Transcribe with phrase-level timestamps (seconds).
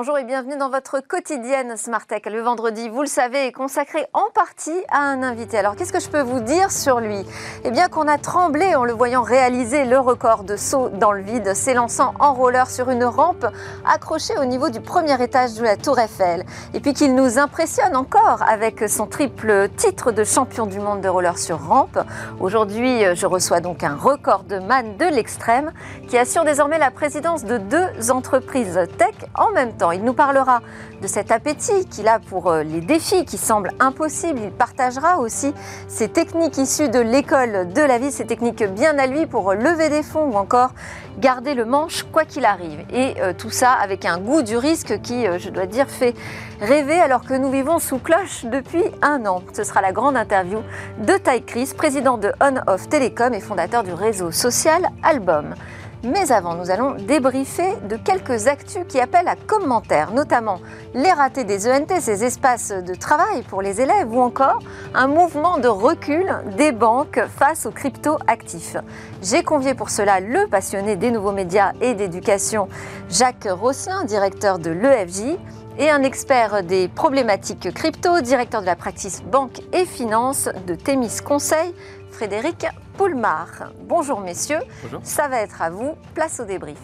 [0.00, 2.22] Bonjour et bienvenue dans votre quotidienne Smart Tech.
[2.26, 5.58] Le vendredi, vous le savez, est consacré en partie à un invité.
[5.58, 7.26] Alors qu'est-ce que je peux vous dire sur lui?
[7.64, 11.22] Eh bien qu'on a tremblé en le voyant réaliser le record de saut dans le
[11.22, 13.44] vide, s'élançant en roller sur une rampe
[13.92, 16.44] accrochée au niveau du premier étage de la Tour Eiffel.
[16.74, 21.08] Et puis qu'il nous impressionne encore avec son triple titre de champion du monde de
[21.08, 21.98] roller sur rampe.
[22.38, 25.72] Aujourd'hui, je reçois donc un record de man de l'extrême
[26.06, 30.60] qui assure désormais la présidence de deux entreprises tech en même temps il nous parlera
[31.02, 34.40] de cet appétit qu'il a pour euh, les défis qui semblent impossibles.
[34.42, 35.52] Il partagera aussi
[35.86, 39.88] ses techniques issues de l'école de la vie, ses techniques bien à lui pour lever
[39.88, 40.70] des fonds ou encore
[41.18, 42.80] garder le manche quoi qu'il arrive.
[42.92, 46.14] Et euh, tout ça avec un goût du risque qui, euh, je dois dire, fait
[46.60, 49.42] rêver alors que nous vivons sous cloche depuis un an.
[49.52, 50.60] Ce sera la grande interview
[50.98, 55.54] de Ty Chris, président de On-Off Telecom et fondateur du réseau social Album.
[56.04, 60.60] Mais avant, nous allons débriefer de quelques actus qui appellent à commentaires, notamment
[60.94, 64.60] les ratés des ENT, ces espaces de travail pour les élèves, ou encore
[64.94, 68.76] un mouvement de recul des banques face aux crypto-actifs.
[69.22, 72.68] J'ai convié pour cela le passionné des nouveaux médias et d'éducation,
[73.10, 75.36] Jacques Rosselin, directeur de l'EFJ,
[75.78, 81.18] et un expert des problématiques crypto, directeur de la practice banque et finance de Thémis
[81.24, 81.72] Conseil,
[82.18, 82.66] Frédéric
[82.96, 83.70] Poulmar.
[83.82, 84.58] Bonjour messieurs,
[85.04, 86.80] ça va être à vous, place au débrief.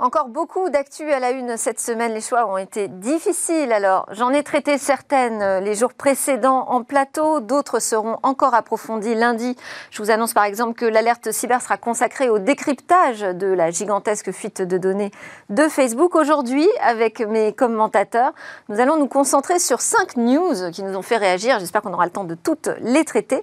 [0.00, 2.14] Encore beaucoup d'actu à la une cette semaine.
[2.14, 3.72] Les choix ont été difficiles.
[3.72, 7.40] Alors, j'en ai traité certaines euh, les jours précédents en plateau.
[7.40, 9.56] D'autres seront encore approfondies lundi.
[9.90, 14.30] Je vous annonce par exemple que l'alerte cyber sera consacrée au décryptage de la gigantesque
[14.30, 15.10] fuite de données
[15.50, 16.14] de Facebook.
[16.14, 18.34] Aujourd'hui, avec mes commentateurs,
[18.68, 21.58] nous allons nous concentrer sur cinq news qui nous ont fait réagir.
[21.58, 23.42] J'espère qu'on aura le temps de toutes les traiter.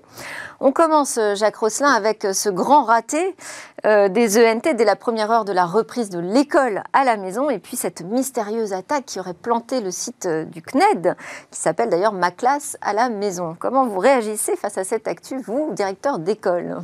[0.61, 3.36] On commence, euh, Jacques Rosselin, avec euh, ce grand raté
[3.83, 7.50] des ENT dès la première heure de la reprise de l'école l'école à la maison
[7.50, 11.16] et puis cette mystérieuse attaque qui aurait planté le site euh, du CNED,
[11.50, 13.56] qui s'appelle d'ailleurs Ma classe à la maison.
[13.58, 16.78] Comment vous réagissez face à cette actu, vous, directeur d'école?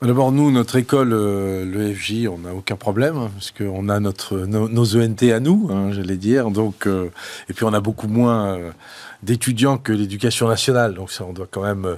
[0.00, 4.00] Bah, D'abord, nous, notre école, euh, l'EFJ, on n'a aucun problème, hein, parce qu'on a
[4.00, 6.50] notre, nos, ENT à nous, hein, j'allais dire.
[6.50, 7.10] Donc, euh,
[7.50, 8.58] et puis, on a beaucoup moins
[9.22, 10.94] d'étudiants que l'éducation nationale.
[10.94, 11.96] Donc, ça, on doit quand même.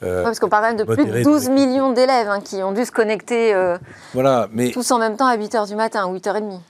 [0.00, 2.92] parce qu'on parle même de plus de 12 millions d'élèves hein, qui ont dû se
[2.92, 3.54] connecter
[4.14, 4.70] voilà, mais...
[4.70, 6.60] tous en même temps à 8 h du matin, 8h30.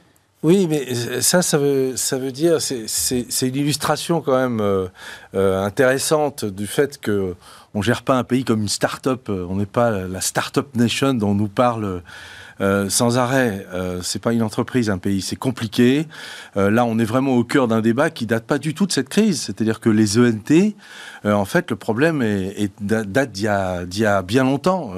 [0.42, 0.92] Oui, mais
[1.22, 4.88] ça, ça veut, ça veut dire, c'est une illustration quand même euh,
[5.36, 7.36] euh, intéressante du fait que
[7.74, 9.28] on gère pas un pays comme une start-up.
[9.28, 12.02] On n'est pas la start-up nation dont on nous parle
[12.60, 13.66] euh, sans arrêt.
[13.72, 16.06] Euh, c'est pas une entreprise, un pays, c'est compliqué.
[16.56, 18.92] Euh, là, on est vraiment au cœur d'un débat qui date pas du tout de
[18.92, 19.42] cette crise.
[19.42, 20.74] C'est-à-dire que les ENT,
[21.24, 24.92] en fait, le problème est, date d'il y, a bien longtemps.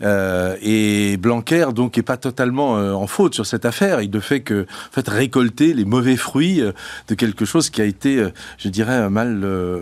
[0.00, 4.00] et Blanquer, donc, est pas totalement en faute sur cette affaire.
[4.00, 6.62] Il ne fait que, en fait, récolter les mauvais fruits
[7.08, 8.26] de quelque chose qui a été,
[8.58, 9.34] je dirais, mal,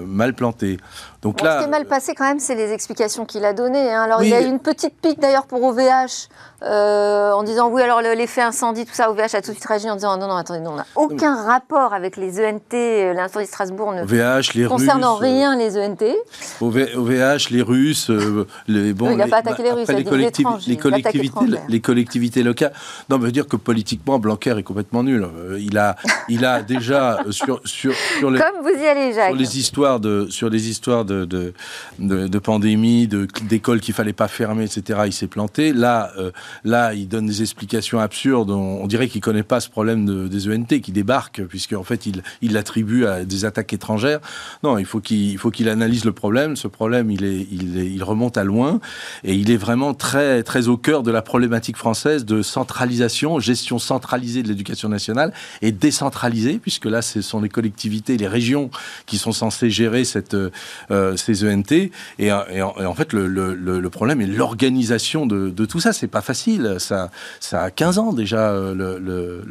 [0.07, 0.79] mal planté.
[1.23, 3.93] Donc là, ce qui est mal passé quand même, c'est les explications qu'il a données.
[3.93, 4.03] Hein.
[4.03, 6.29] Alors il y a eu une petite pique d'ailleurs pour OVH
[6.63, 9.91] euh, en disant oui alors l'effet incendie, tout ça, OVH a tout de suite réagi
[9.91, 13.51] en disant non non attendez, on n'a aucun rapport avec les ENT, euh, l'incendie de
[13.51, 16.15] Strasbourg ne OVH, les concernant Russes, rien les ENT.
[16.61, 21.59] OVH, les Russes, euh, les bon, il n'a pas attaqué les Russes, les, les, collectivités,
[21.69, 22.73] les collectivités locales.
[23.09, 25.27] Non, mais veut dire que politiquement Blanquer est complètement nul.
[25.59, 25.97] Il a,
[26.29, 30.01] il a déjà sur sur sur les, comme vous y allez Jacques, sur les histoires
[30.01, 31.53] de sur les histoires de, de,
[31.99, 35.01] de, pandémie, d'écoles qu'il fallait pas fermer, etc.
[35.07, 35.73] Il s'est planté.
[35.73, 36.31] Là, euh,
[36.65, 38.51] là, il donne des explications absurdes.
[38.51, 42.53] On, dirait qu'il connaît pas ce problème des ENT qui débarquent, puisqu'en fait, il, il
[42.53, 44.21] l'attribue à des attaques étrangères.
[44.63, 46.57] Non, il faut qu'il faut qu'il analyse le problème.
[46.57, 48.81] Ce problème, il est, il il remonte à loin,
[49.25, 53.79] et il est vraiment très, très au cœur de la problématique française de centralisation, gestion
[53.79, 58.71] centralisée de l'éducation nationale et décentralisée, puisque là, ce sont les collectivités, les régions
[59.07, 60.51] qui sont censées gérer cette euh,
[60.91, 61.91] euh, ces ENT.
[62.19, 65.93] Et, en, fait, le, problème est l'organisation de, tout ça.
[65.93, 66.77] C'est pas facile.
[66.79, 67.11] Ça,
[67.41, 69.43] ça a 15 ans déjà, euh,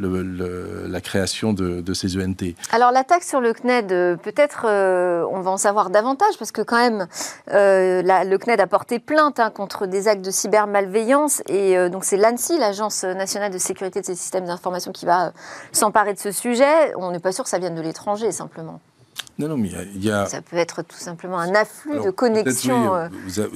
[0.88, 2.56] la création de, ces ENT.
[2.72, 7.08] Alors, l'attaque sur le CNED, peut-être on va en savoir davantage, parce que quand même,
[7.48, 11.42] le CNED a porté plainte hein, contre des actes de cybermalveillance.
[11.48, 15.34] Et donc, c'est l'ANSI, l'Agence nationale de sécurité de ces systèmes d'information, qui va
[15.72, 16.94] s'emparer de ce sujet.
[16.96, 18.80] On n'est pas sûr que ça vienne de l'étranger, simplement.
[19.40, 20.26] Non, non, mais il y a...
[20.26, 23.50] Ça peut être tout simplement un afflux de connexions oui, vous, allez,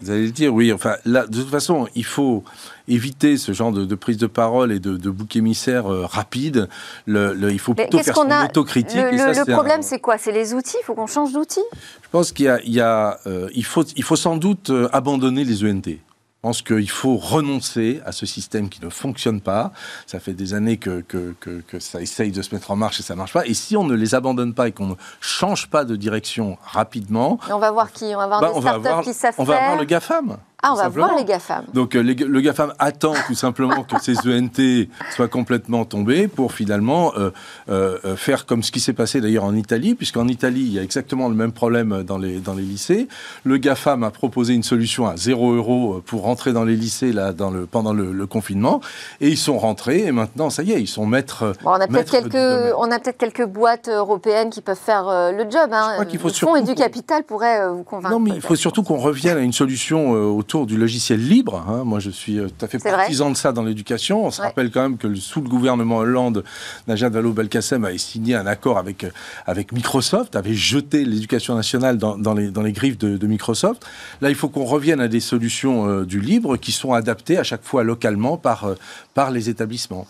[0.00, 0.72] vous, allez, le dire, oui.
[0.72, 2.42] Enfin, là, de toute façon, il faut
[2.88, 6.68] éviter ce genre de, prise de parole et de, bouc émissaire euh, rapide.
[7.06, 8.96] Le, il faut plutôt faire son autocritique.
[8.96, 10.18] Le, problème, c'est quoi?
[10.18, 10.76] C'est les outils?
[10.80, 11.60] Il faut qu'on change d'outils?
[12.02, 14.70] Je pense qu'il y a, il, y a, euh, il, faut, il faut sans doute
[14.70, 15.98] euh, abandonner les ENT.
[16.44, 19.72] Pense qu'il faut renoncer à ce système qui ne fonctionne pas.
[20.06, 23.02] Ça fait des années que, que, que, ça essaye de se mettre en marche et
[23.02, 23.46] ça marche pas.
[23.46, 27.38] Et si on ne les abandonne pas et qu'on ne change pas de direction rapidement...
[27.48, 29.78] on va voir qui On va voir bah, des startups qui savent On va voir
[29.78, 30.36] le GAFAM.
[30.66, 31.66] Ah, on va voir les GAFAM.
[31.74, 37.12] Donc euh, le GAFAM attend tout simplement que ces ENT soient complètement tombés pour finalement
[37.18, 37.30] euh,
[37.68, 40.82] euh, faire comme ce qui s'est passé d'ailleurs en Italie, puisqu'en Italie, il y a
[40.82, 43.08] exactement le même problème dans les, dans les lycées.
[43.44, 47.34] Le GAFAM a proposé une solution à 0 euros pour rentrer dans les lycées là,
[47.34, 48.80] dans le, pendant le, confinement,
[49.20, 51.52] et ils sont rentrés, et maintenant, ça y est, ils sont maîtres.
[51.66, 55.70] on a peut-être quelques, on a peut-être quelques boîtes européennes qui peuvent faire le job.
[55.72, 55.98] Hein.
[56.18, 58.14] faut le fonds et du capital pourrait vous convaincre.
[58.14, 61.64] Non, mais il faut surtout qu'on revienne à une solution autour du logiciel libre.
[61.68, 61.82] Hein.
[61.84, 64.24] Moi, je suis euh, tout à fait partisan de ça dans l'éducation.
[64.24, 66.44] On se rappelle quand même que sous le gouvernement Hollande,
[66.86, 69.10] Najat Vallaud-Belkacem avait signé un accord avec, euh,
[69.46, 73.84] avec Microsoft, avait jeté l'éducation nationale dans, dans, les, dans les griffes de, Microsoft.
[74.20, 77.42] Là, il faut qu'on revienne à des solutions euh, du libre qui sont adaptées à
[77.42, 78.66] chaque fois localement par,
[79.14, 80.06] par les établissements.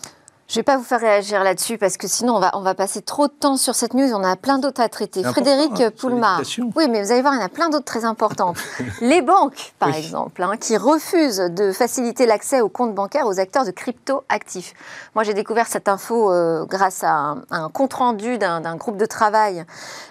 [0.54, 2.74] Je ne vais pas vous faire réagir là-dessus parce que sinon on va, on va
[2.76, 4.12] passer trop de temps sur cette news.
[4.14, 5.24] On a plein d'autres à traiter.
[5.24, 6.42] Frédéric hein, Poulmar.
[6.76, 8.56] Oui, mais vous allez voir, il y en a plein d'autres très importantes.
[9.00, 13.64] Les banques, par exemple, hein, qui refusent de faciliter l'accès aux comptes bancaires aux acteurs
[13.64, 14.74] de crypto-actifs.
[15.16, 19.64] Moi, j'ai découvert cette info euh, grâce à un, compte-rendu d'un groupe de travail,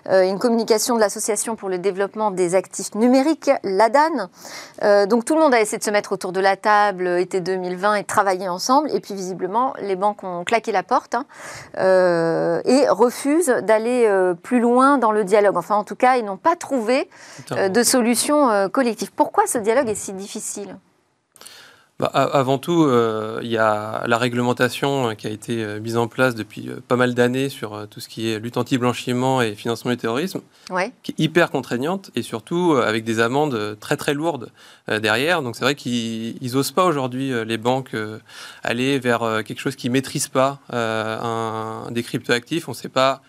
[0.10, 4.28] euh, une communication de l'Association pour le développement des actifs numériques, l'ADAN.
[4.82, 7.40] Euh, donc tout le monde a essayé de se mettre autour de la table été
[7.40, 8.94] 2020 et de travailler ensemble.
[8.94, 11.26] Et puis visiblement, les banques ont claqué la porte hein,
[11.78, 15.58] euh, et refusent d'aller euh, plus loin dans le dialogue.
[15.58, 17.10] Enfin, en tout cas, ils n'ont pas trouvé
[17.52, 19.12] euh, de solution collective.
[19.14, 20.78] Pourquoi ce dialogue est si difficile?
[22.04, 25.96] Bah, avant tout, euh, il y a la réglementation euh, qui a été euh, mise
[25.96, 29.92] en place depuis pas mal d'années sur tout ce qui est lutte anti-blanchiment et financement
[29.92, 30.42] du terrorisme,
[31.02, 34.52] qui est hyper contraignante et surtout avec des amendes très très lourdes
[34.90, 35.42] derrière.
[35.42, 37.96] Donc c'est vrai qu'ils n'osent pas aujourd'hui, les banques,
[38.64, 42.68] aller vers quelque chose qui ne maîtrise pas un, des cryptoactifs.
[42.68, 43.22] On ne sait pas...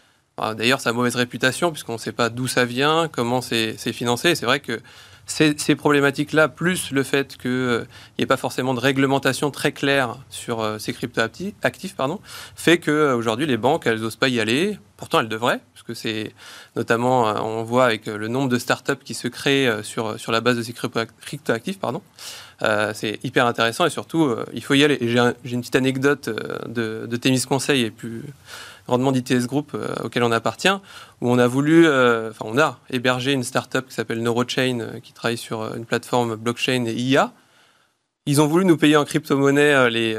[0.56, 4.34] D'ailleurs, ça a mauvaise réputation puisqu'on ne sait pas d'où ça vient, comment c'est financé.
[4.34, 4.80] C'est vrai que
[5.26, 7.86] ces, problématiques-là, plus le fait qu'il
[8.18, 12.20] n'y ait pas forcément de réglementation très claire sur euh, ces crypto-actifs, pardon,
[12.56, 14.78] fait qu'aujourd'hui, les banques, elles n'osent pas y aller.
[14.96, 16.32] Pourtant, elles devraient, parce que c'est
[16.76, 20.30] notamment, euh, on voit avec le nombre de startups qui se créent euh, sur, sur
[20.30, 22.02] la base de ces crypto-actifs, pardon.
[22.92, 24.98] c'est hyper intéressant et surtout, il faut y aller.
[25.00, 26.28] j'ai une petite anecdote
[26.68, 28.22] de, de Conseil et plus
[28.86, 30.68] grandement d'ITS Group euh, auquel on appartient,
[31.20, 35.00] où on a voulu, euh, enfin on a hébergé une startup qui s'appelle Neurochain, euh,
[35.00, 37.32] qui travaille sur une plateforme blockchain et IA.
[38.26, 40.18] Ils ont voulu nous payer en crypto-monnaie les,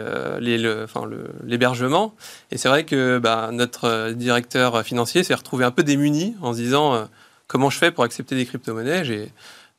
[1.44, 2.14] l'hébergement.
[2.52, 6.60] Et c'est vrai que bah, notre directeur financier s'est retrouvé un peu démuni en se
[6.60, 7.08] disant
[7.48, 9.32] comment je fais pour accepter des crypto-monnaies?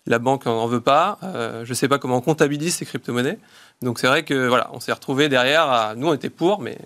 [0.07, 1.21] La banque n'en veut pas.
[1.23, 3.39] je ne sais pas comment on comptabilise ces crypto-monnaies.
[3.81, 5.95] Donc c'est vrai que voilà, on s'est retrouvé derrière.
[5.97, 6.79] nous, on était pour, mais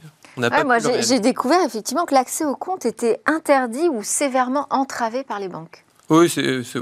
[0.65, 5.49] moi, j'ai découvert effectivement que l'accès au compte était interdit ou sévèrement entravé par les
[5.49, 5.85] banques.
[6.09, 6.33] Oui,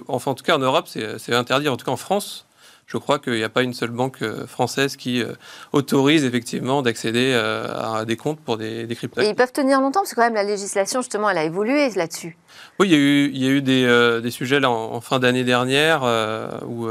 [0.09, 1.69] enfin, en tout cas en Europe, c'est interdit.
[1.69, 2.47] En tout cas en France,
[2.89, 5.35] je crois qu'il n'y a pas une seule banque euh, française qui euh,
[5.73, 9.21] autorise effectivement d'accéder euh, à des comptes pour des, des cryptos.
[9.21, 11.91] Et ils peuvent tenir longtemps parce que quand même la législation justement elle a évolué
[11.91, 12.39] là-dessus.
[12.79, 15.19] Oui, il y a eu, il y a eu des, des sujets là, en, fin
[15.19, 16.03] d'année dernière
[16.67, 16.89] où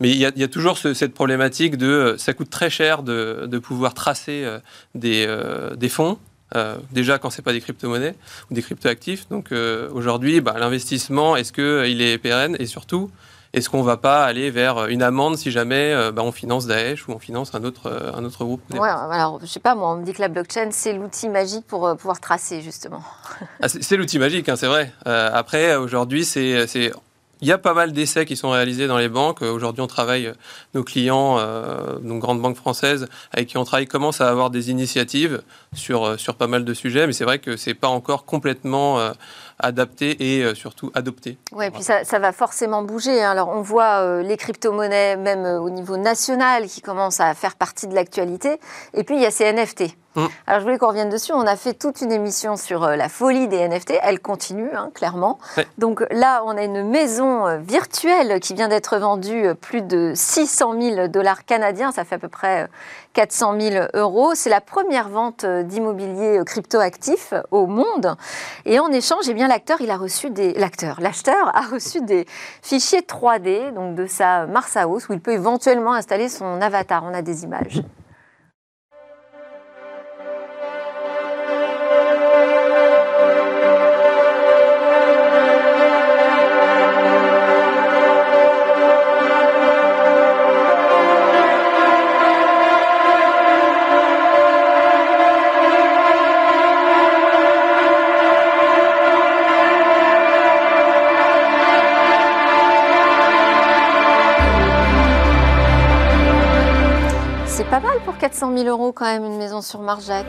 [0.00, 3.94] mais il y a, toujours cette problématique de euh, ça coûte très cher de, pouvoir
[3.94, 4.60] tracer euh,
[4.94, 6.18] des, euh, des fonds.
[6.92, 8.14] déjà quand c'est pas des crypto-monnaies
[8.50, 9.28] ou des crypto-actifs.
[9.28, 9.52] Donc
[9.92, 12.56] aujourd'hui, bah, l'investissement, est-ce qu'il est pérenne?
[12.60, 13.10] Et surtout,
[13.52, 17.08] est-ce qu'on ne va pas aller vers une amende si jamais bah, on finance Daesh
[17.08, 18.62] ou on finance un autre, un autre groupe?
[18.72, 21.66] Ouais, alors je sais pas, moi on me dit que la blockchain c'est l'outil magique
[21.66, 23.02] pour pouvoir tracer justement.
[23.60, 24.92] Ah, c'est l'outil magique, hein, c'est vrai.
[25.04, 26.92] après aujourd'hui c'est
[27.40, 29.42] il y a pas mal d'essais qui sont réalisés dans les banques.
[29.42, 30.34] Aujourd'hui, on travaille, euh,
[30.74, 34.70] nos clients, euh, nos grandes banques françaises avec qui on travaille, commencent à avoir des
[34.70, 35.42] initiatives
[35.74, 38.98] sur, euh, sur pas mal de sujets, mais c'est vrai que c'est pas encore complètement
[39.58, 41.38] adapté et surtout adopté.
[41.52, 43.22] Oui, et puis ça, ça, va forcément bouger.
[43.22, 43.30] Hein.
[43.30, 47.94] Alors, on voit les crypto-monnaies, même au niveau national, qui commencent à faire partie de
[47.94, 48.58] l'actualité.
[48.94, 49.96] Et puis, il y a ces NFT.
[50.18, 50.26] Mm.
[50.46, 51.32] Alors je voulais qu'on revienne dessus.
[51.32, 53.94] On a fait toute une émission sur euh, la folie des NFT.
[54.02, 55.38] Elle continue, hein, clairement.
[55.78, 60.12] Donc là, on a une maison euh, virtuelle qui vient d'être vendue euh, plus de
[60.14, 61.92] 600 000 dollars canadiens.
[61.92, 62.68] Ça fait à peu près
[63.12, 64.32] 400 000 euros.
[64.34, 68.16] C'est la première vente d'immobilier crypto-actif au monde.
[68.64, 70.52] Et en échange, eh bien, l'acteur, il a reçu des...
[70.54, 72.26] L'acteur, l'acheteur a reçu des
[72.62, 77.04] fichiers 3D, donc de sa Mars House, où il peut éventuellement installer son avatar.
[77.04, 77.82] On a des images.
[108.38, 110.26] 400 000 euros quand même, une maison sur Marjac.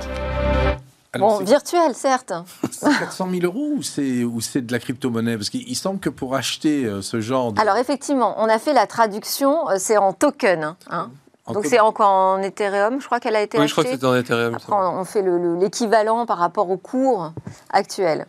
[1.13, 2.33] bon, virtuel, certes.
[2.71, 5.37] C'est 400 000 euros ou c'est de la crypto-monnaie?
[5.37, 8.87] Parce qu'il semble que pour acheter euh, ce genre Alors effectivement, on a fait la
[8.87, 10.75] traduction, euh, c'est en token.
[10.89, 11.11] Hein.
[11.53, 13.69] Donc c'est encore en Ethereum, je crois qu'elle a été oui, achetée.
[13.69, 14.55] je crois que c'est en Ethereum.
[14.55, 15.23] Après, on fait
[15.59, 17.31] l'équivalent par rapport au cours
[17.71, 18.25] actuel.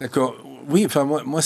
[0.00, 0.34] D'accord.
[0.68, 1.40] Oui, enfin moi, moi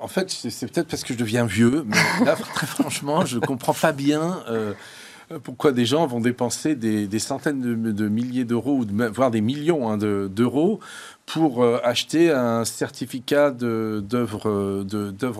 [0.00, 3.46] en fait, c'est peut-être parce que je deviens vieux, mais là, très franchement, je ne
[3.46, 4.42] comprends pas bien.
[5.34, 9.98] Euh, pourquoi des gens vont dépenser des, centaines de, milliers d'euros, voire des millions hein,
[9.98, 10.80] d'euros,
[11.26, 14.84] pour euh, acheter un certificat d'œuvre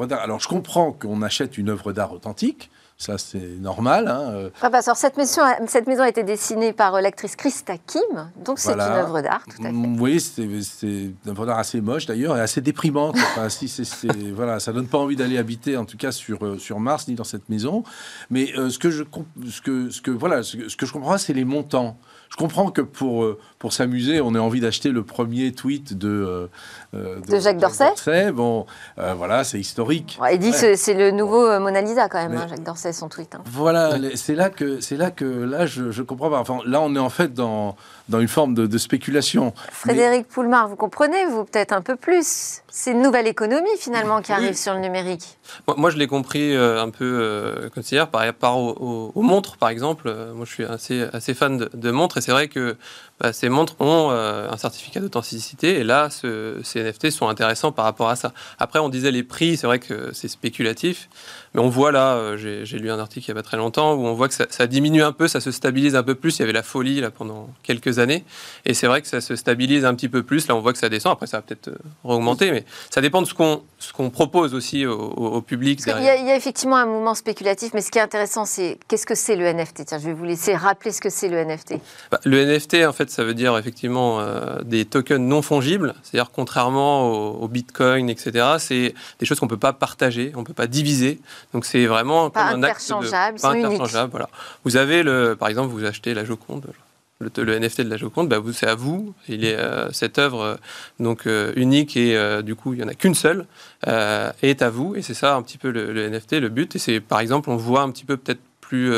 [0.07, 0.21] d'art?
[0.21, 4.07] Alors je comprends qu'on achète une œuvre d'art authentique, ça, c'est normal.
[4.09, 4.31] Hein.
[4.33, 4.51] Euh.
[4.63, 8.61] Ah bah, cette, maison, cette maison a été dessinée par euh, l'actrice Christa Kim, donc
[8.61, 9.75] c'est une œuvre d'art, tout à fait.
[9.75, 13.17] Oui, c'est une œuvre d'art assez moche d'ailleurs et assez déprimante.
[13.17, 16.59] Enfin, si c'est, voilà, ça donne pas envie d'aller habiter, en tout cas sur, euh,
[16.59, 17.83] sur Mars ni dans cette maison.
[18.31, 19.03] Mais ce, que je,
[19.51, 21.99] ce, que, ce, que, voilà, ce que je comprends, c'est les montants.
[22.31, 23.27] Je comprends que pour,
[23.59, 26.49] pour s'amuser, on ait envie d'acheter le premier tweet de,
[26.95, 28.33] euh, de, Jacques Dorsey.
[28.33, 28.67] Bon,
[28.99, 30.19] euh, voilà, c'est historique.
[30.33, 33.09] il dit que c'est le nouveau euh, Mona Lisa quand même, hein, Jacques Dorsey, son
[33.09, 33.35] tweet.
[33.35, 33.43] Hein.
[33.47, 36.39] Voilà, c'est là que c'est là que là je, je comprends pas.
[36.39, 37.77] Enfin, là, on est en fait dans
[38.09, 39.55] dans une forme de, spéculation.
[39.71, 42.61] Frédéric Poulmar, vous comprenez, vous peut-être un peu plus.
[42.69, 45.39] C'est une nouvelle économie finalement qui arrive sur le numérique.
[45.77, 50.15] Moi, je l'ai compris un peu comme hier par rapport aux, montres, par exemple.
[50.35, 52.77] Moi, je suis assez assez fan de, montres et c'est vrai que
[53.33, 58.09] ces montres ont un certificat d'authenticité et là, ce, ces NFT sont intéressants par rapport
[58.09, 58.33] à ça.
[58.59, 61.09] Après, on disait les prix, c'est vrai que c'est spéculatif,
[61.55, 63.95] mais on voit là, euh, j'ai lu un article il n'y a pas très longtemps,
[63.95, 66.39] où on voit que ça, diminue un peu, ça se stabilise un peu plus.
[66.39, 68.25] Il y avait la folie là pendant quelques années,
[68.65, 70.49] et c'est vrai que ça se stabilise un petit peu plus.
[70.49, 71.13] Là, on voit que ça descend.
[71.13, 75.41] Après, ça va peut-être euh, augmenter, mais ça dépend de ce qu'on propose aussi au,
[75.43, 75.81] public.
[75.87, 79.15] Il y, a, effectivement un mouvement spéculatif, mais ce qui est intéressant, c'est qu'est-ce que
[79.15, 81.75] c'est le NFT Tiens, je vais vous laisser rappeler ce que c'est le NFT.
[82.11, 86.33] Bah, le NFT, en fait, ça veut dire effectivement euh, des tokens non fongibles, c'est-à-dire
[86.33, 88.57] contrairement au, Bitcoin, etc.
[88.59, 91.21] C'est des choses qu'on ne peut pas partager, on ne peut pas diviser.
[91.53, 94.11] Donc c'est vraiment pas comme un acte de, pas interchangeable.
[94.11, 94.29] Voilà.
[94.65, 96.67] Vous avez le, par exemple, vous achetez la Joconde.
[97.21, 99.15] Le, le, NFT de la Joconde, bah, c'est à vous.
[99.29, 100.55] Il est euh, cette œuvre euh,
[100.99, 103.47] donc euh, unique et du coup il y en a qu'une seule
[103.87, 106.75] est à vous et c'est ça un petit peu le, le NFT, le but.
[106.75, 108.93] Et c'est par exemple on voit un petit peu peut-être plus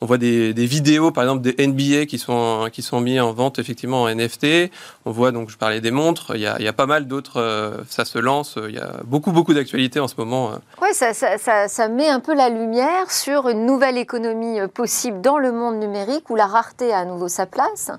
[0.00, 3.58] on voit des, vidéos, par exemple, des NBA qui sont, qui sont mis en vente
[3.58, 4.70] effectivement en NFT.
[5.04, 6.36] On voit, donc, je parlais des montres.
[6.36, 7.40] Il y a, pas mal d'autres.
[7.40, 8.58] Euh, ça se lance.
[8.68, 10.52] Il y a beaucoup, beaucoup d'actualités en ce moment.
[10.52, 10.56] Euh.
[10.80, 15.38] Oui, ça, ça, met un peu la lumière sur une nouvelle économie euh, possible dans
[15.38, 17.90] le monde numérique où la rareté a à nouveau sa place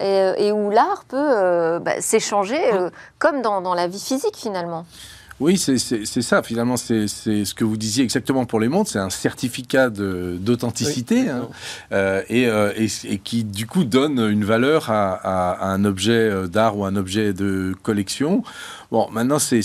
[0.00, 2.60] et, où l'art peut bah, s'échanger
[3.18, 4.86] comme dans, dans la vie physique finalement.
[5.42, 6.44] Oui, c'est ça.
[6.44, 8.90] Finalement, c'est ce que vous disiez exactement pour les montres.
[8.92, 11.48] C'est un certificat d'authenticité hein.
[11.90, 16.84] euh, euh, et, qui, du coup, donne une valeur à un objet euh, d'art ou
[16.84, 18.44] un objet de collection.
[18.92, 19.62] Bon, maintenant, c'est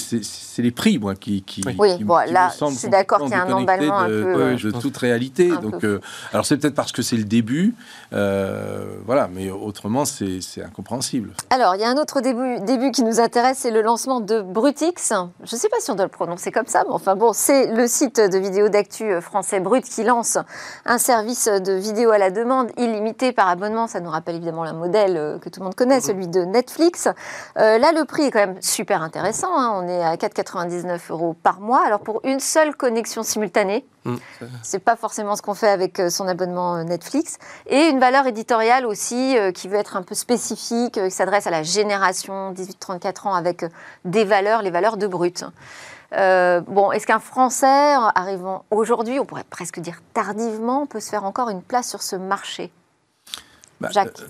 [0.59, 2.01] les prix, moi, qui, qui, oui.
[2.01, 4.55] bon, là, je suis d'accord qu'il y a un emballement un peu...
[4.55, 5.49] De, toute réalité.
[5.49, 5.99] Donc, euh,
[6.31, 7.75] alors, c'est peut-être parce que c'est le début,
[8.13, 11.33] euh, voilà, mais autrement, c'est incompréhensible.
[11.49, 14.41] Alors, il y a un autre début, début qui nous intéresse, c'est le lancement de
[14.41, 15.11] Brutix.
[15.43, 17.67] Je ne sais pas si on doit le prononcer comme ça, mais enfin, bon, c'est
[17.73, 20.37] le site de vidéo d'actu français Brut qui lance
[20.85, 23.87] un service de vidéo à la demande illimité par abonnement.
[23.87, 27.09] Ça nous rappelle évidemment le modèle euh, que tout le monde connaît, celui de Netflix.
[27.57, 29.57] là, le prix est quand même super intéressant intéressant.
[29.57, 29.71] Hein.
[29.75, 31.83] On est à 4,99 euros par mois.
[31.85, 34.15] Alors pour une seule connexion simultanée, mmh,
[34.61, 37.39] c'est pas forcément ce qu'on fait avec euh, son abonnement euh, Netflix.
[37.67, 41.51] Et une valeur éditoriale aussi euh, qui veut être un peu spécifique, qui s'adresse à
[41.51, 43.65] la génération 18-34 ans avec
[44.05, 45.43] des valeurs, les valeurs de brut.
[46.11, 51.49] bon, est-ce qu'un Français arrivant aujourd'hui, on pourrait presque dire tardivement, peut se faire encore
[51.49, 52.71] une place sur ce marché?
[53.81, 54.21] Bah, Jacques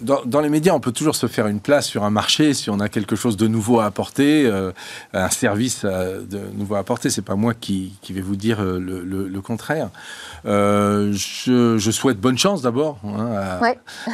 [0.00, 2.80] dans, les médias, on peut toujours se faire une place sur un marché si on
[2.80, 4.72] a quelque chose de nouveau à apporter, euh,
[5.12, 7.10] un service euh, de nouveau à apporter.
[7.10, 9.90] C'est pas moi qui, vais vous dire euh, le, contraire.
[10.44, 13.60] je, souhaite bonne chance d'abord hein,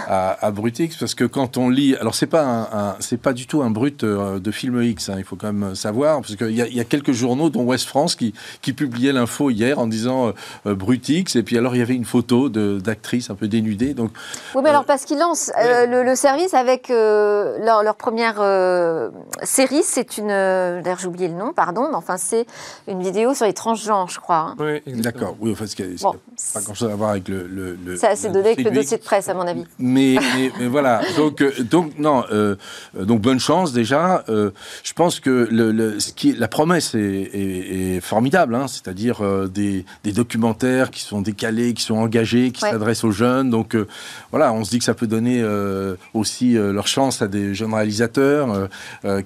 [0.09, 3.63] à, Brutix parce que quand on lit, alors c'est pas un, c'est pas du tout
[3.63, 5.09] un brut de film X.
[5.09, 7.87] Hein, il faut quand même savoir parce qu'il y, y, a quelques journaux, dont West
[7.87, 10.33] France, qui, qui publiaient l'info hier en disant
[10.65, 13.95] Brutix et puis alors il y avait une photo d'actrice un peu dénudée.
[13.95, 14.11] Donc
[14.55, 15.51] oui, mais alors parce qu'il lance
[15.87, 18.43] le, service avec leur, première
[19.43, 20.29] série, c'est une.
[20.29, 22.47] D'ailleurs, j'ai oublié le nom, pardon, mais enfin, c'est
[22.87, 24.37] une vidéo sur les transgenres, je crois.
[24.37, 24.57] Hein.
[24.59, 25.37] Oui, d'accord.
[25.41, 26.15] Oui, enfin, ce bon,
[26.55, 27.47] pas grand-chose à voir avec le.
[27.47, 29.65] le, c'est assez donné avec le dossier de presse, à mon avis.
[29.79, 30.17] Mais,
[30.59, 31.01] mais, voilà.
[31.17, 32.25] Donc, donc non.
[32.95, 34.25] donc, bonne chance déjà.
[34.29, 40.91] je pense que le, ce qui, la promesse est, formidable, hein, c'est-à-dire des, des, documentaires
[40.91, 43.51] qui sont décalés, qui sont engagés, qui s'adressent aux jeunes.
[43.51, 43.77] Donc
[44.31, 45.43] voilà, on se dit que ça peut donner
[46.15, 48.69] aussi leur chance à des jeunes réalisateurs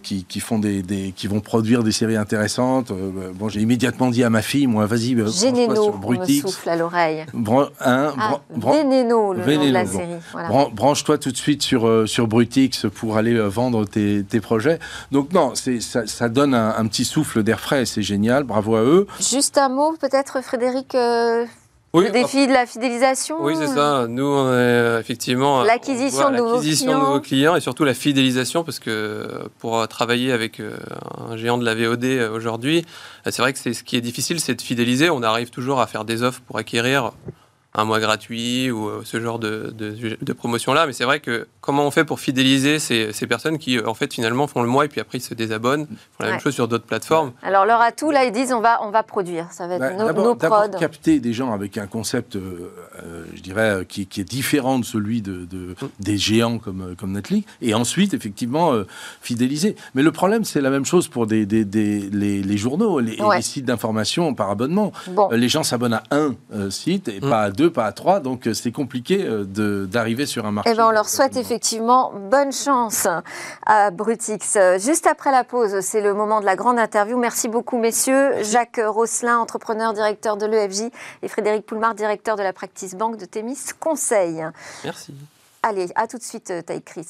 [0.02, 2.92] qui, qui, font des, des, qui vont produire des séries intéressantes.
[3.34, 7.24] bon, j'ai immédiatement dit à ma fille, moi, vas-y, Généno, on souffle à l'oreille.
[7.32, 10.16] Bran hein, ah, Vénéno, le nom de la série.
[10.72, 14.78] branche-toi tout de suite sur, euh, sur Brutix pour aller euh, vendre tes, tes, projets.
[15.10, 19.06] Donc non, ça, ça donne un, petit souffle d'air frais, c'est génial, bravo à eux.
[19.20, 21.44] Juste un mot peut-être, Frédéric, euh,
[22.00, 24.06] le défi de la fidélisation Oui, c'est ça.
[24.08, 25.62] Nous, on est euh, effectivement.
[25.62, 30.61] L'acquisition de, nouveaux clients et surtout la fidélisation, parce que euh, pour euh, travailler avec
[30.61, 32.84] un géant de la VOD aujourd'hui,
[33.25, 35.11] c'est vrai que c'est ce qui est difficile, c'est de fidéliser.
[35.11, 37.12] On arrive toujours à faire des offres pour acquérir
[37.75, 40.87] un mois gratuit ou euh, ce genre de, de, promotion-là.
[40.87, 43.95] Mais c'est vrai que comment on fait pour fidéliser ces, ces, personnes qui, euh, en
[43.95, 46.55] fait, finalement font le mois et puis après ils se désabonnent, font la même chose
[46.55, 47.33] sur d'autres plateformes?
[47.43, 49.50] Alors leur atout, là, ils disent on va, on va produire.
[49.52, 53.87] Ça va être bah, nos, nos capter des gens avec un concept, euh, je dirais,
[53.88, 55.47] qui, qui, est différent de celui de,
[56.00, 57.50] des géants comme, comme Netflix.
[57.62, 58.73] Et ensuite, effectivement,
[59.23, 59.76] fidéliser.
[59.95, 63.43] Mais le problème, c'est la même chose pour des, des, les, les, journaux, les, les
[63.43, 64.93] sites d'information par abonnement.
[65.31, 67.31] les gens s'abonnent à un site et mm.
[67.31, 70.71] pas à deux pas à trois, donc euh, c'est compliqué euh, d'arriver sur un marché.
[70.73, 73.07] Eh ben, on leur souhaite effectivement bonne chance
[73.66, 74.59] à Brutix.
[74.78, 77.19] Juste après la pause, c'est le moment de la grande interview.
[77.19, 78.42] Merci beaucoup, messieurs.
[78.42, 80.90] Jacques Rosselin, entrepreneur, directeur de l'EFJ,
[81.23, 84.45] et Frédéric Poulmar, directeur de la Practice Bank de Thémis Conseil.
[84.85, 85.14] Merci.
[85.62, 87.07] Allez, à tout de suite, euh, Taï Chris.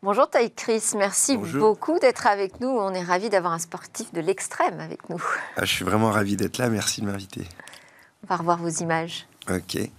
[0.00, 2.68] Bonjour Taï Chris, merci beaucoup d'être avec nous.
[2.68, 5.20] On est ravis d'avoir un sportif de l'extrême avec nous.
[5.56, 7.44] Ah, je suis vraiment ravi d'être là, merci de m'inviter.
[8.22, 9.26] On va revoir vos images.
[9.50, 9.90] Ok.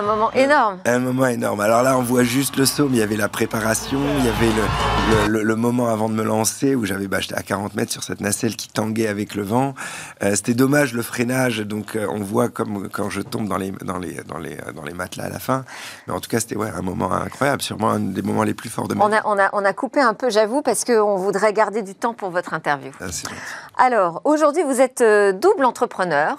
[0.00, 0.78] Un moment énorme.
[0.86, 1.60] Un moment énorme.
[1.60, 4.28] Alors là, on voit juste le saut, mais il y avait la préparation, il y
[4.28, 4.50] avait
[5.28, 8.02] le, le, moment avant de me lancer où j'avais, bah, j'étais à 40 mètres sur
[8.02, 9.74] cette nacelle qui tanguait avec le vent.
[10.22, 13.72] Euh, c'était dommage le freinage, donc euh, on voit comme quand je tombe dans les,
[13.72, 15.64] dans les, dans les, dans les matelas à la fin.
[16.06, 18.70] Mais en tout cas, c'était ouais, un moment incroyable, sûrement un des moments les plus
[18.70, 19.12] forts de ma vie.
[19.12, 21.94] On a, on a, on a coupé un peu, j'avoue, parce qu'on voudrait garder du
[21.94, 22.92] temps pour votre interview.
[23.00, 23.04] Ah,
[23.76, 26.38] Alors, aujourd'hui, vous êtes euh, double entrepreneur,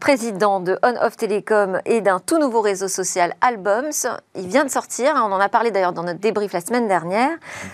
[0.00, 3.90] président de On-Off Telecom et d'un tout nouveau réseau social Albums.
[4.36, 7.30] Il vient de sortir, on en a parlé d'ailleurs dans notre débrief la semaine dernière.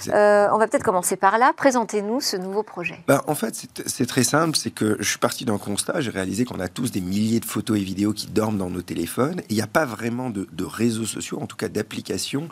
[0.09, 1.53] Euh, on va peut-être commencer par là.
[1.57, 2.99] Présentez-nous ce nouveau projet.
[3.07, 4.57] Ben, en fait, c'est très simple.
[4.57, 6.01] C'est que je suis parti d'un constat.
[6.01, 8.83] J'ai réalisé qu'on a tous des milliers de photos et vidéos qui dorment dans nos
[8.83, 9.43] téléphones.
[9.49, 12.49] Il n'y a pas vraiment de, de réseaux sociaux, en tout cas d'applications,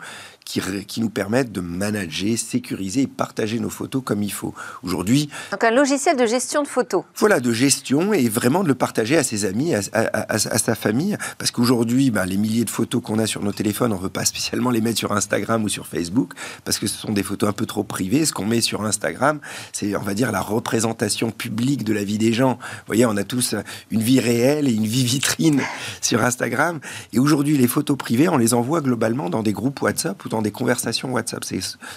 [0.49, 4.53] qui, nous permettent de manager, sécuriser et partager nos photos comme il faut.
[4.83, 5.29] Aujourd'hui.
[5.51, 7.03] Donc un logiciel de gestion de photos.
[7.15, 11.17] Voilà, de gestion et vraiment de le partager à ses amis, à, sa famille.
[11.37, 14.09] Parce qu'aujourd'hui, ben, les milliers de photos qu'on a sur nos téléphones, on ne veut
[14.09, 17.49] pas spécialement les mettre sur Instagram ou sur Facebook parce que ce sont des photos
[17.49, 18.25] un peu trop privées.
[18.25, 19.39] Ce qu'on met sur Instagram,
[19.73, 22.53] c'est, on va dire, la représentation publique de la vie des gens.
[22.53, 23.55] Vous voyez, on a tous
[23.91, 25.61] une vie réelle et une vie vitrine
[26.01, 26.79] sur Instagram.
[27.13, 30.41] Et aujourd'hui, les photos privées, on les envoie globalement dans des groupes WhatsApp ou dans
[30.41, 31.43] des conversations WhatsApp.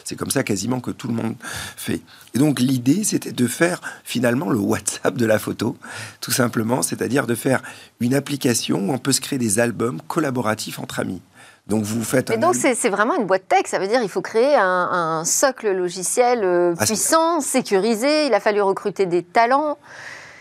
[0.05, 1.35] C'est comme ça quasiment que tout le monde
[1.77, 2.01] fait.
[2.35, 5.77] Et donc l'idée, c'était de faire finalement le WhatsApp de la photo,
[6.21, 7.63] tout simplement, c'est-à-dire de faire
[8.01, 10.42] une application où on peut se créer des albums collaboratifs
[10.79, 11.23] entre amis.
[11.69, 12.31] Donc vous faites.
[12.31, 15.71] Et donc c'est vraiment une boîte tech, ça veut dire il faut créer un, socle
[15.71, 18.27] logiciel euh, ah, puissant, sécurisé.
[18.27, 19.79] Il a fallu recruter des talents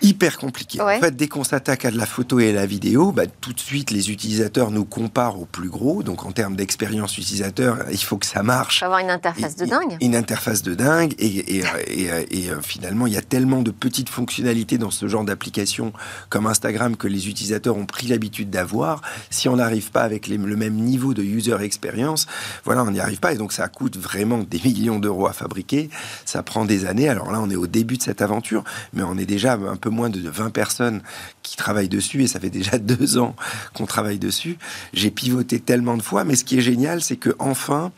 [0.02, 0.82] hyper compliqué.
[0.82, 3.54] En fait, dès qu'on s'attaque à de la photo et à la vidéo, bah, tout
[3.54, 6.04] de suite, les utilisateurs nous comparent au plus gros.
[6.04, 8.78] Donc, en termes d'expérience utilisateur, il faut que ça marche.
[8.78, 9.98] Il faut avoir une interface de dingue.
[10.02, 11.14] Une interface de dingue.
[11.20, 12.10] Et, et, et,
[12.50, 15.94] euh, finalement, il y a tellement de petites fonctionnalités dans ce genre d'application
[16.30, 19.02] comme Instagram que les utilisateurs ont pris l'habitude d'avoir.
[19.30, 22.28] Si on n'arrive pas avec le même niveau de user experience,
[22.66, 23.34] voilà, on n'y arrive pas.
[23.34, 25.90] Et donc, ça coûte vraiment des millions d'euros à fabriquer.
[26.26, 27.10] Ça prend des années.
[27.10, 29.91] Alors là, on est au début de cette aventure, mais on est déjà un peu
[29.92, 31.02] moins de 20 personnes
[31.44, 33.36] qui travaillent dessus et ça fait déjà deux ans
[33.74, 34.58] qu'on travaille dessus.
[34.94, 37.92] J'ai pivoté tellement de fois, mais ce qui est génial, c'est que enfin,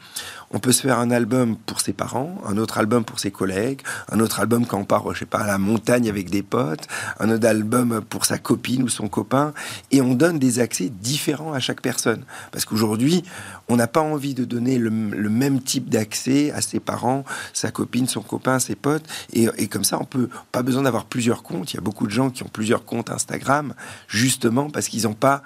[0.53, 3.81] On peut se faire un album pour ses parents, un autre album pour ses collègues,
[4.11, 6.87] un autre album quand on part, je sais pas, à la montagne avec des potes,
[7.19, 9.53] un autre album pour sa copine ou son copain.
[9.91, 12.23] Et on donne des accès différents à chaque personne.
[12.51, 13.23] Parce qu'aujourd'hui,
[13.67, 18.07] on n'a pas envie de donner le, même type d'accès à ses parents, sa copine,
[18.07, 19.05] son copain, ses potes.
[19.33, 21.73] Et, et comme ça, on peut pas besoin d'avoir plusieurs comptes.
[21.73, 23.73] Il y a beaucoup de gens qui ont plusieurs comptes Instagram,
[24.07, 25.41] justement parce qu'ils n'ont pas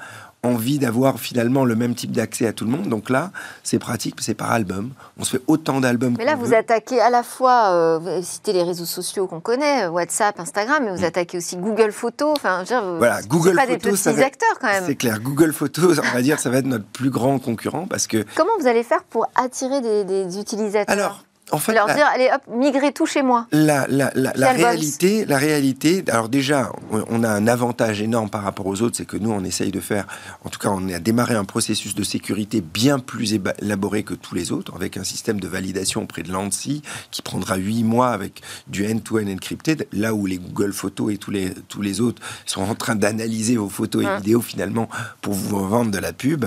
[0.48, 2.88] envie d'avoir finalement le même type d'accès à tout le monde.
[2.90, 3.32] Donc là,
[3.64, 4.92] c'est pratique, c'est par album.
[5.20, 6.16] On se fait autant d'albums.
[6.18, 9.84] Mais là, vous attaquez à la fois, euh, vous citez les réseaux sociaux qu'on connaît,
[9.84, 11.06] euh, WhatsApp, Instagram, mais vous mm.
[11.06, 12.34] attaquez aussi Google Photos.
[12.36, 14.84] Enfin, je veux voilà, Google pas des petits acteurs quand même.
[14.86, 18.08] C'est clair, Google Photos, on va dire, ça va être notre plus grand concurrent parce
[18.08, 18.26] que.
[18.36, 20.96] Comment vous allez faire pour attirer des, des utilisateurs?
[20.96, 23.48] Alors, en fait, leur dire, allez hop, migrez tout chez moi.
[23.52, 28.66] La, la, la, réalité, la réalité, alors déjà, on a un avantage énorme par rapport
[28.66, 30.08] aux autres, c'est que nous, on essaye de faire,
[30.44, 34.36] en tout cas, on a démarré un processus de sécurité bien plus élaboré que tous
[34.36, 36.82] les autres, avec un système de validation auprès de l'ANSI
[37.12, 41.32] qui prendra huit mois avec du end-to-end encrypté, là où les Google Photos et tous
[41.32, 44.90] les, tous les autres sont en train d'analyser vos photos et vidéos finalement
[45.22, 46.46] pour vous vendre de la pub,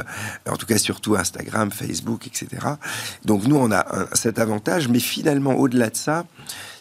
[0.48, 2.48] en tout cas surtout Instagram, Facebook, etc.
[3.24, 6.26] Donc nous, on a cet avantage mais finalement, au-delà de ça,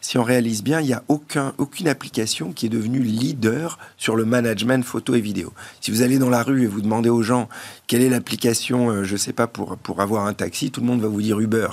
[0.01, 4.15] si on réalise bien, il n'y a aucun, aucune application qui est devenue leader sur
[4.15, 5.53] le management photo et vidéo.
[5.81, 7.49] Si vous allez dans la rue et vous demandez aux gens
[7.87, 11.01] quelle est l'application, euh, je ne sais pas, pour avoir un taxi, tout le monde
[11.01, 11.67] va vous dire Uber.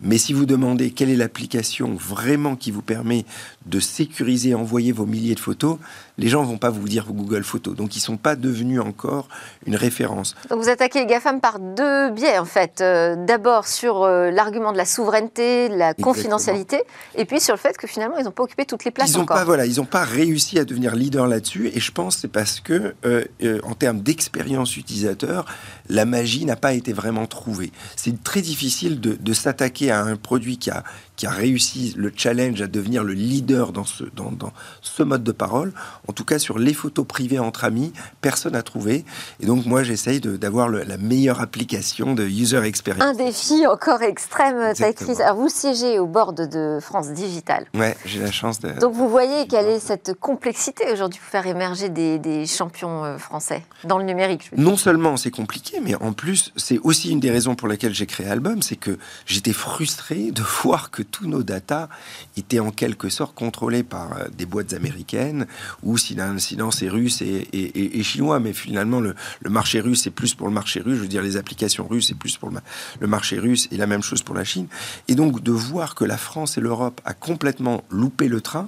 [0.00, 3.24] Mais si vous demandez quelle est l'application vraiment qui vous permet
[3.66, 5.78] de sécuriser et envoyer vos milliers de photos,
[6.18, 7.74] les gens vont pas vous dire Google Photos.
[7.74, 9.28] Donc ils sont pas devenus encore
[9.66, 10.36] une référence.
[10.50, 12.80] Donc vous attaquez les GAFAM par deux biais en fait.
[12.80, 16.82] Euh, d'abord sur euh, l'argument de la souveraineté, de la confidentialité,
[17.16, 19.18] et puis sur le fait que finalement ils n'ont pas occupé toutes les places ils
[19.18, 19.36] encore.
[19.36, 21.70] Pas, voilà, ils n'ont pas réussi à devenir leader là-dessus.
[21.74, 23.24] Et je pense c'est parce que euh,
[23.64, 25.44] en termes d'expérience utilisateur,
[25.88, 27.72] la magie n'a pas été vraiment trouvée.
[27.96, 30.84] C'est très difficile de, de s'attaquer à un produit qui a
[31.18, 35.24] qui a réussi le challenge à devenir le leader dans ce, dans, dans ce mode
[35.24, 35.72] de parole.
[36.06, 39.04] En tout cas, sur les photos privées entre amis, personne n'a trouvé.
[39.40, 43.02] Et donc, moi, j'essaye d'avoir la meilleure application de user experience.
[43.02, 45.20] Un défi encore extrême, Taïtris.
[45.20, 47.66] Alors, vous siégez au bord de France Digital.
[47.74, 48.78] Ouais, j'ai la chance de.
[48.78, 53.18] Donc, vous voyez quelle est cette complexité aujourd'hui pour faire émerger des, des champions euh,
[53.18, 54.50] français dans le numérique.
[54.56, 58.06] Non seulement c'est compliqué, mais en plus, c'est aussi une des raisons pour lesquelles j'ai
[58.06, 61.88] créé Album, c'est que j'étais frustré de voir que tous nos datas
[62.36, 65.46] étaient en quelque sorte contrôlés par euh, des boîtes américaines,
[65.82, 69.14] ou sinon c'est russe et, chinois, mais finalement le,
[69.48, 72.18] marché russe c'est plus pour le marché russe, je veux dire les applications russes c'est
[72.18, 74.66] plus pour le, marché russe, et la même chose pour la Chine.
[75.06, 78.66] Et donc de voir que la France et l'Europe a complètement loupé le train,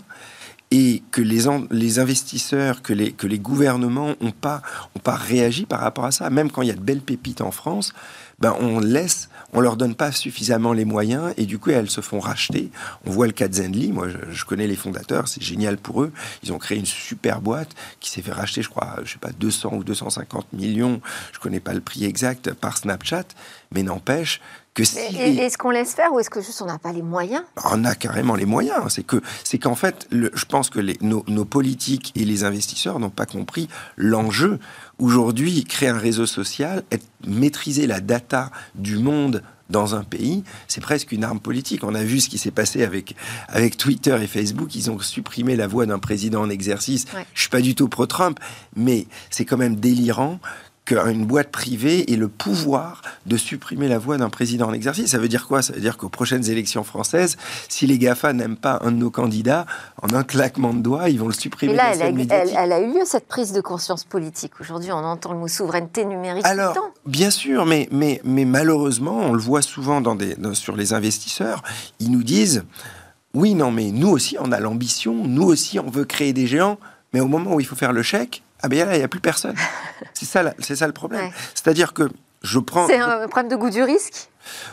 [0.70, 4.62] et que les, les investisseurs, que les, que les gouvernements n'ont pas,
[4.94, 6.31] ont pas réagi par rapport à ça.
[6.31, 7.92] Même quand il y a de belles pépites en France,
[8.40, 12.00] ben on laisse on leur donne pas suffisamment les moyens et du coup elles se
[12.00, 12.70] font racheter.
[13.07, 16.12] On voit le cas de Zenly, moi je, connais les fondateurs, c'est génial pour eux.
[16.42, 19.31] Ils ont créé une super boîte qui s'est fait racheter, je crois, je sais pas
[19.33, 21.00] 200 ou 250 millions,
[21.33, 23.24] je connais pas le prix exact par Snapchat,
[23.72, 24.40] mais n'empêche
[24.74, 27.42] que si est-ce qu'on laisse faire ou est-ce que juste on n'a pas les moyens?
[27.64, 28.85] On a carrément les moyens.
[28.88, 33.00] C'est que c'est qu'en fait, je pense que les, nos, nos politiques et les investisseurs
[33.00, 34.61] n'ont pas compris l'enjeu
[35.01, 40.83] Aujourd'hui, créer un réseau social, être, maîtriser la data du monde dans un pays, c'est
[40.83, 41.85] presque une arme politique.
[41.85, 43.17] On a vu ce qui s'est passé avec,
[43.49, 44.75] avec Twitter et Facebook.
[44.75, 47.07] Ils ont supprimé la voix d'un président en exercice.
[47.33, 48.39] Je suis pas du tout pro-Trump,
[48.77, 50.39] mais c'est quand même délirant
[50.90, 55.12] qu'une boîte privée ait le pouvoir de supprimer la voix d'un président en exercice.
[55.12, 55.62] Ça veut dire quoi?
[55.62, 57.37] Ça veut dire qu'aux prochaines élections françaises,
[57.68, 59.66] si les GAFA n'aiment pas un de nos candidats,
[60.03, 61.74] en un claquement de doigts, ils vont le supprimer.
[61.74, 62.03] Et là, elle
[62.72, 64.53] a, eu lieu, cette prise de conscience politique.
[64.61, 66.44] Aujourd'hui, on entend le mot souveraineté numérique.
[66.44, 66.76] Alors,
[67.07, 71.62] bien sûr, mais, mais, mais malheureusement, on le voit souvent dans des, sur les investisseurs,
[72.00, 72.64] ils nous disent,
[73.35, 76.79] oui, non, mais nous aussi, on a l'ambition, nous aussi, on veut créer des géants,
[77.12, 79.09] mais au moment où il faut faire le chèque, ah ben là, il n'y a
[79.09, 79.57] plus personne.
[80.14, 81.31] c'est ça, c'est ça le problème.
[81.55, 82.11] C'est-à-dire que
[82.42, 82.87] je prends.
[82.87, 84.29] C'est un problème de goût du risque?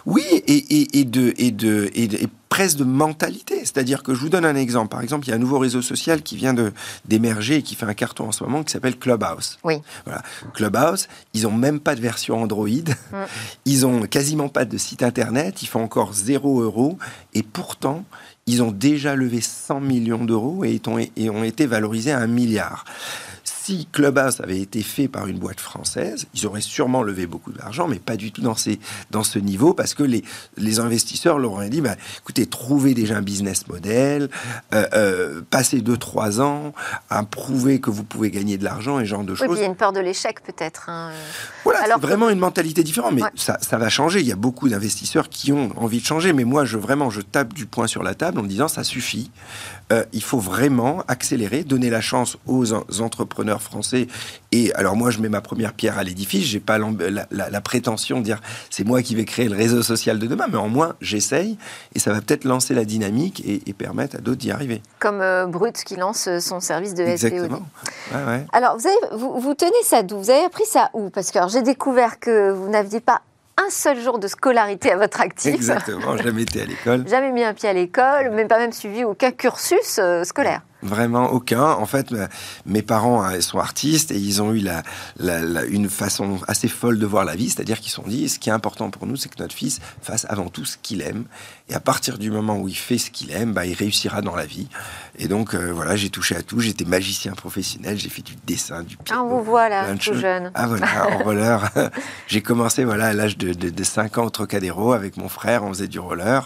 [0.05, 2.09] Oui, et, et, de, et, de, et,
[2.47, 3.59] presque de mentalité.
[3.59, 4.89] C'est-à-dire que je vous donne un exemple.
[4.89, 6.55] Par exemple, il y a un nouveau réseau social qui vient
[7.05, 9.59] d'émerger et qui fait un carton en ce moment qui s'appelle Clubhouse.
[9.65, 9.75] Oui.
[10.05, 10.23] Voilà.
[10.53, 12.67] Clubhouse, ils n'ont même pas de version Android.
[12.67, 13.15] Mm.
[13.65, 15.61] Ils ont quasiment pas de site internet.
[15.61, 16.97] Ils font encore zéro euro.
[17.33, 18.05] Et pourtant,
[18.47, 20.81] ils ont déjà levé 100 millions d'euros et,
[21.17, 22.85] et ont été valorisés à un milliard
[23.47, 27.87] si Clubhouse avait été fait par une boîte française, ils auraient sûrement levé beaucoup d'argent,
[27.87, 28.77] mais pas du tout dans, ces,
[29.09, 30.23] dans ce niveau, parce que les,
[30.57, 34.29] les investisseurs leur auraient dit, bah, écoutez, trouvez déjà un business model,
[34.73, 36.73] euh, euh, passez 2-3 ans
[37.09, 39.47] à prouver que vous pouvez gagner de l'argent et ce genre de choses.
[39.49, 40.89] Oui, il y a une peur de l'échec peut-être.
[40.89, 41.11] Hein.
[41.63, 44.19] Voilà, c'est vraiment une mentalité différente, mais ça, ça va changer.
[44.19, 47.21] Il y a beaucoup d'investisseurs qui ont envie de changer, mais moi, je vraiment, je
[47.21, 49.31] tape du poing sur la table en me disant ça suffit.
[49.93, 54.07] Euh, il faut vraiment accélérer, donner la chance aux, entrepreneurs français.
[54.51, 56.45] Et alors moi, je mets ma première pierre à l'édifice.
[56.45, 60.27] J'ai pas la, prétention de dire c'est moi qui vais créer le réseau social de
[60.27, 61.57] demain, mais en moins j'essaye
[61.95, 64.81] et ça va peut-être lancer la dynamique et, permettre à d'autres d'y arriver.
[64.99, 67.61] Comme euh, Brut qui lance euh, son service de Exactement.
[68.51, 70.17] Alors vous, avez, vous, vous tenez ça d'où?
[70.17, 71.09] Vous avez appris ça où?
[71.09, 73.21] Parce que j'ai découvert que vous n'aviez pas
[73.57, 75.53] un seul jour de scolarité à votre actif.
[75.53, 77.07] Exactement, jamais été à l'école.
[77.07, 80.61] jamais mis un pied à l'école, même pas même suivi aucun cursus euh, scolaire.
[80.83, 81.63] Vraiment aucun.
[81.63, 82.13] En fait,
[82.65, 87.05] mes parents hein, sont artistes et ils ont eu la, une façon assez folle de
[87.05, 89.29] voir la vie, c'est-à-dire qu'ils se sont dit, ce qui est important pour nous, c'est
[89.29, 91.25] que notre fils fasse avant tout ce qu'il aime.
[91.69, 94.35] Et à partir du moment où il fait ce qu'il aime, bah, il réussira dans
[94.35, 94.69] la vie.
[95.17, 96.59] Et donc, euh, voilà, j'ai touché à tout.
[96.59, 99.27] J'étais magicien professionnel, j'ai fait du dessin, du piano.
[99.29, 100.51] Ah, vous voilà, tout jeune.
[100.53, 101.69] Ah, voilà, en roller.
[102.27, 105.63] j'ai commencé voilà, à l'âge de, de, de 5 ans au Trocadéro avec mon frère,
[105.63, 106.45] on faisait du roller.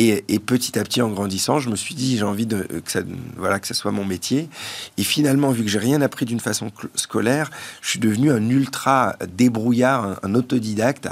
[0.00, 3.00] Et, petit à petit, en grandissant, je me suis dit, j'ai envie de, que, ça,
[3.36, 4.48] voilà, que ça soit mon métier.
[4.96, 9.16] Et finalement, vu que j'ai rien appris d'une façon scolaire, je suis devenu un ultra
[9.26, 11.08] débrouillard, un, autodidacte.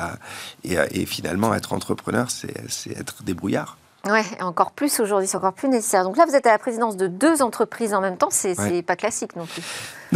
[0.62, 3.77] et, et, finalement, être entrepreneur, c'est être débrouillard.
[4.09, 6.05] Oui, encore plus aujourd'hui, c'est encore plus nécessaire.
[6.05, 8.94] Donc là, vous êtes à la présidence de deux entreprises en même temps, c'est pas
[8.94, 9.62] classique non plus.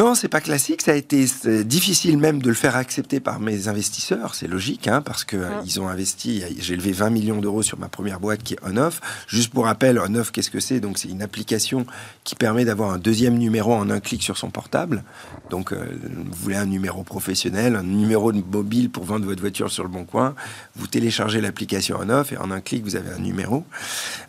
[0.00, 0.80] Non, c'est pas classique.
[0.80, 1.26] Ça a été
[1.62, 4.34] difficile même de le faire accepter par mes investisseurs.
[4.34, 6.42] C'est logique, hein, parce que euh, ils ont investi.
[6.58, 9.02] J'ai levé 20 millions d'euros sur ma première boîte qui est OnOff.
[9.26, 10.80] Juste pour rappel, OnOff, qu'est-ce que c'est?
[10.80, 11.84] Donc, c'est une application
[12.24, 15.04] qui permet d'avoir un deuxième numéro en un clic sur son portable.
[15.50, 15.84] Donc, euh,
[16.14, 19.90] vous voulez un numéro professionnel, un numéro de mobile pour vendre votre voiture sur le
[19.90, 20.34] bon coin.
[20.76, 23.64] Vous téléchargez l'application OnOff et en un clic, vous avez un numéro.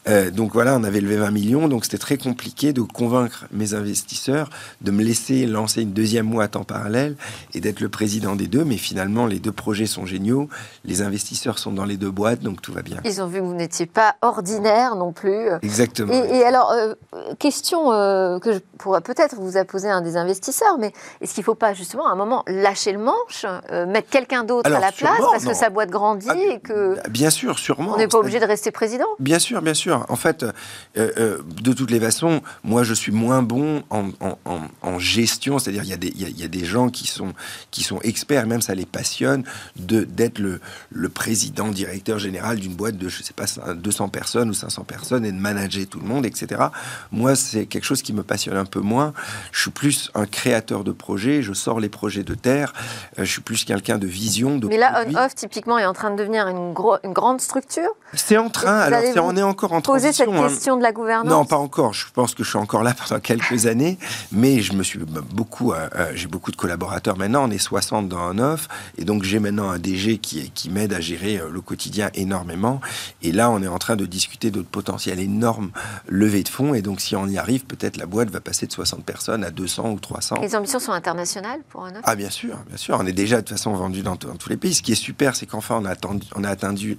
[0.10, 1.69] Euh, donc voilà, on avait levé 20 millions.
[1.69, 4.49] Donc, c'était très compliqué de convaincre mes investisseurs
[4.81, 7.15] de me laisser lancer une deuxième à temps parallèle
[7.54, 8.63] et d'être le président des deux.
[8.63, 10.47] Mais finalement, les deux projets sont géniaux.
[10.86, 12.97] Les investisseurs sont dans les deux boîtes, donc tout va bien.
[13.04, 15.50] Ils ont vu que vous n'étiez pas ordinaire non plus.
[15.62, 16.13] Exactement.
[16.13, 16.93] Et, alors, euh,
[17.39, 21.41] question euh, que je pourrais peut-être vous a posé un des investisseurs, mais est-ce qu'il
[21.41, 24.80] ne faut pas justement à un moment lâcher le manche, euh, mettre quelqu'un d'autre à
[24.80, 26.97] la place parce que sa boîte grandit ah, et que.
[27.10, 27.93] Bien sûr, sûrement.
[27.93, 29.08] On n'est pas obligé de rester président.
[29.19, 30.06] Bien sûr, bien sûr.
[30.10, 30.45] En fait,
[30.95, 34.10] de toutes les façons, moi, je suis moins bon en,
[34.82, 37.34] en gestion c'est-à-dire il y, a des, il, y a, des gens qui sont,
[37.71, 39.43] qui sont experts, même ça les passionne,
[39.75, 44.49] de, d'être le, le président, directeur général d'une boîte de, je sais pas, 200 personnes
[44.49, 46.62] ou 500 personnes et de manager tout le monde, etc.
[47.12, 49.13] Moi, c'est quelque chose qui me passionne un peu moins.
[49.51, 52.73] Je suis plus un créateur de projets, je sors les projets de terre,
[53.19, 54.58] euh, je suis plus quelqu'un de vision.
[54.58, 56.73] De Mais là, On-Off, typiquement, est en train de devenir une,
[57.04, 57.89] une grande structure?
[58.13, 60.10] C'est en train, alors on est encore en transition.
[60.10, 60.47] Poser cette hein.
[60.47, 61.30] question de la gouvernance?
[61.30, 61.93] Non, pas encore.
[61.93, 63.97] Je pense que je suis encore là pendant quelques années,
[64.32, 64.99] mais je me suis
[65.33, 67.47] beaucoup, euh, euh, j'ai beaucoup de collaborateurs maintenant.
[67.47, 68.67] On est 60 dans un off,
[68.97, 72.81] et donc j'ai maintenant un DG qui, qui m'aide à gérer euh, le quotidien énormément.
[73.21, 75.71] Et là, on est en train de discuter de potentiel énorme
[76.07, 76.73] levée de fonds.
[76.73, 79.51] Et donc, si on y arrive, peut-être la boîte va passer de 60 personnes à
[79.51, 80.35] 200 ou 300.
[80.41, 82.97] Les ambitions sont internationales pour un off Ah, bien sûr, bien sûr.
[82.99, 84.73] On est déjà de toute façon vendu dans, tous les pays.
[84.73, 86.97] Ce qui est super, c'est qu'enfin, on a, attendu, on a attendu,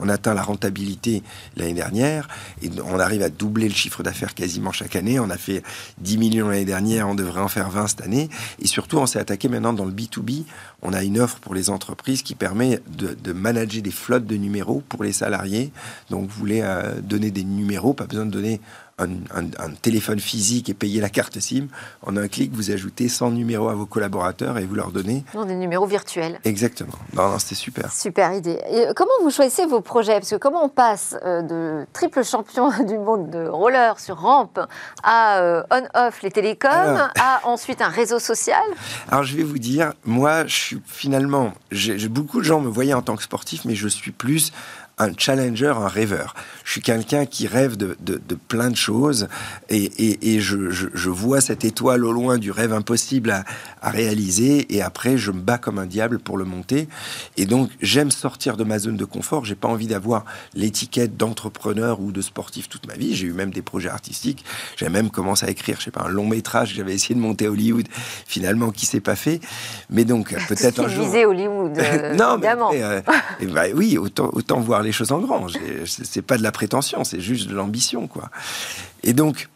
[0.00, 1.22] on a atteint la rentabilité
[1.56, 2.28] l'année dernière,
[2.62, 5.20] et on arrive à doubler le chiffre d'affaires quasiment chaque année.
[5.20, 5.62] On a fait
[5.98, 8.28] 10 millions l'année dernière, on devrait en faire 20 cette année.
[8.60, 10.44] Et surtout, on s'est attaqué maintenant dans le B2B.
[10.82, 14.82] On a une offre pour les entreprises qui permet de, manager des flottes de numéros
[14.88, 15.72] pour les salariés.
[16.10, 18.60] Donc, vous voulez euh, donner des numéros, pas besoin de donner
[18.98, 21.66] un, téléphone physique et payer la carte SIM,
[22.02, 25.22] en un clic, vous ajoutez 100 numéros à vos collaborateurs et vous leur donnez.
[25.34, 26.40] Non, des numéros virtuels.
[26.44, 26.94] Exactement.
[27.12, 27.92] Non, non, c'était super.
[27.92, 28.58] Super idée.
[28.70, 30.14] Et comment vous choisissez vos projets?
[30.14, 34.60] Parce que comment on passe euh, de triple champion du monde de roller sur rampe
[35.02, 38.64] à euh, on-off les télécoms, à ensuite un réseau social?
[39.10, 42.94] Alors, je vais vous dire, moi, je suis finalement, j'ai beaucoup de gens me voyaient
[42.94, 44.52] en tant que sportif, mais je suis plus
[44.98, 46.34] un challenger, un rêveur.
[46.64, 49.28] Je suis quelqu'un qui rêve de, de, de, plein de choses
[49.68, 53.44] et, et, et je, je, je, vois cette étoile au loin du rêve impossible à,
[53.82, 56.88] à, réaliser et après je me bats comme un diable pour le monter.
[57.36, 59.44] Et donc j'aime sortir de ma zone de confort.
[59.44, 63.14] J'ai pas envie d'avoir l'étiquette d'entrepreneur ou de sportif toute ma vie.
[63.14, 64.46] J'ai eu même des projets artistiques.
[64.76, 66.72] J'ai même commencé à écrire, je sais pas, un long métrage.
[66.74, 67.86] J'avais essayé de monter à Hollywood.
[68.26, 69.40] Finalement, qui s'est pas fait.
[69.90, 71.06] Mais donc peut-être un jour.
[71.14, 71.78] Hollywood.
[71.78, 72.48] Euh, non, mais
[72.80, 73.00] euh,
[73.52, 75.46] bah, oui, autant, autant voir les choses en grand.
[75.84, 78.30] C'est pas de la prétention, c'est juste de l'ambition, quoi.
[79.02, 79.48] Et donc,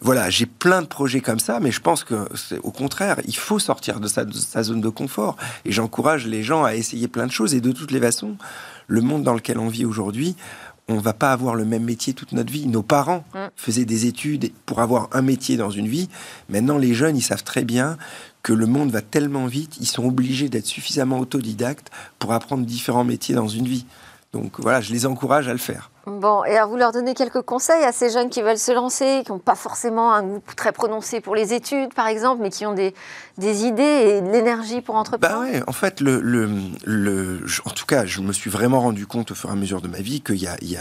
[0.00, 2.28] voilà, j'ai plein de projets comme ça, mais je pense que
[2.62, 5.36] au contraire, il faut sortir de sa, de sa zone de confort.
[5.64, 7.54] Et j'encourage les gens à essayer plein de choses.
[7.54, 8.36] Et de toutes les façons,
[8.86, 10.36] le monde dans lequel on vit aujourd'hui,
[10.88, 12.66] on va pas avoir le même métier toute notre vie.
[12.66, 13.38] Nos parents mm.
[13.56, 16.08] faisaient des études pour avoir un métier dans une vie.
[16.48, 17.96] Maintenant, les jeunes, ils savent très bien
[18.42, 23.04] que le monde va tellement vite, ils sont obligés d'être suffisamment autodidactes pour apprendre différents
[23.04, 23.86] métiers dans une vie.
[24.34, 25.92] Donc voilà, je les encourage à le faire.
[26.06, 29.22] Bon, et alors vous leur donnez quelques conseils à ces jeunes qui veulent se lancer,
[29.24, 32.66] qui n'ont pas forcément un goût très prononcé pour les études, par exemple, mais qui
[32.66, 32.94] ont des,
[33.38, 36.50] des idées et de l'énergie pour entreprendre bah ouais, En fait, le, le,
[36.84, 39.80] le, en tout cas, je me suis vraiment rendu compte au fur et à mesure
[39.80, 40.76] de ma vie qu'il y y,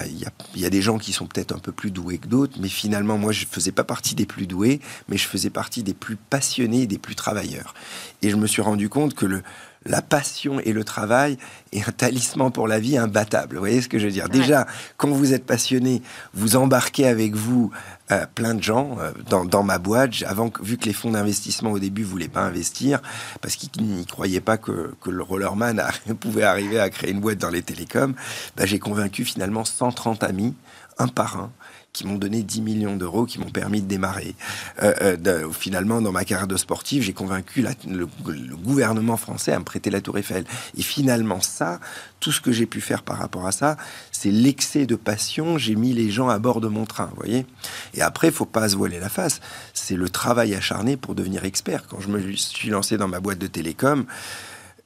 [0.55, 3.19] y a des gens qui sont peut-être un peu plus doués que d'autres, mais finalement,
[3.19, 6.15] moi, je ne faisais pas partie des plus doués, mais je faisais partie des plus
[6.15, 7.75] passionnés et des plus travailleurs.
[8.23, 9.43] Et je me suis rendu compte que le,
[9.85, 11.37] la passion et le travail
[11.71, 13.55] est un talisman pour la vie imbattable.
[13.55, 14.29] Vous voyez ce que je veux dire?
[14.29, 14.65] Déjà,
[14.97, 16.01] quand vous êtes passionné,
[16.33, 17.71] vous embarquez avec vous
[18.11, 20.11] euh, plein de gens euh, dans, ma boîte.
[20.25, 23.01] Avant, vu que les fonds d'investissement au début voulaient pas investir
[23.41, 25.81] parce qu'ils n'y croyaient pas que, le rollerman
[26.19, 28.13] pouvait arriver à créer une boîte dans les télécoms,
[28.55, 30.53] bah, j'ai convaincu finalement 130 amis,
[30.97, 31.51] un par un,
[31.93, 34.33] qui m'ont donné 10 millions d'euros, qui m'ont permis de démarrer.
[34.81, 38.07] Euh, euh, finalement, dans ma carrière de sportif, j'ai convaincu le,
[38.55, 40.43] gouvernement français à me prêter la Tour Eiffel.
[40.75, 41.79] Et finalement, ça,
[42.19, 43.77] tout ce que j'ai pu faire par rapport à ça,
[44.11, 45.59] c'est l'excès de passion.
[45.59, 47.45] J'ai mis les gens à bord de mon train, vous voyez.
[47.93, 49.39] Et après, faut pas se voiler la face.
[49.75, 51.85] C'est le travail acharné pour devenir expert.
[51.87, 54.05] Quand je me suis lancé dans ma boîte de télécom,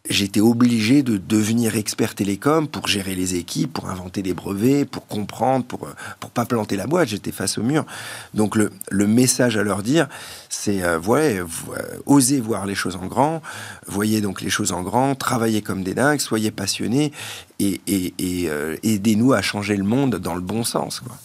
[0.10, 5.08] j'étais obligé de devenir expert télécom pour gérer les équipes, pour inventer des brevets, pour
[5.08, 5.88] comprendre, pour
[6.20, 7.10] pour pas planter la boîte.
[7.10, 7.86] J'étais face au mur.
[8.34, 10.08] Donc le, le message à leur dire,
[10.50, 13.41] c'est euh, ouais, euh, osez voir les choses en grand,
[13.88, 17.12] voyez donc les choses en grand, travaillez comme des dingues, soyez passionnés
[17.60, 21.00] et, et, et euh, aidez-nous à changer le monde dans le bon sens.
[21.00, 21.17] Quoi.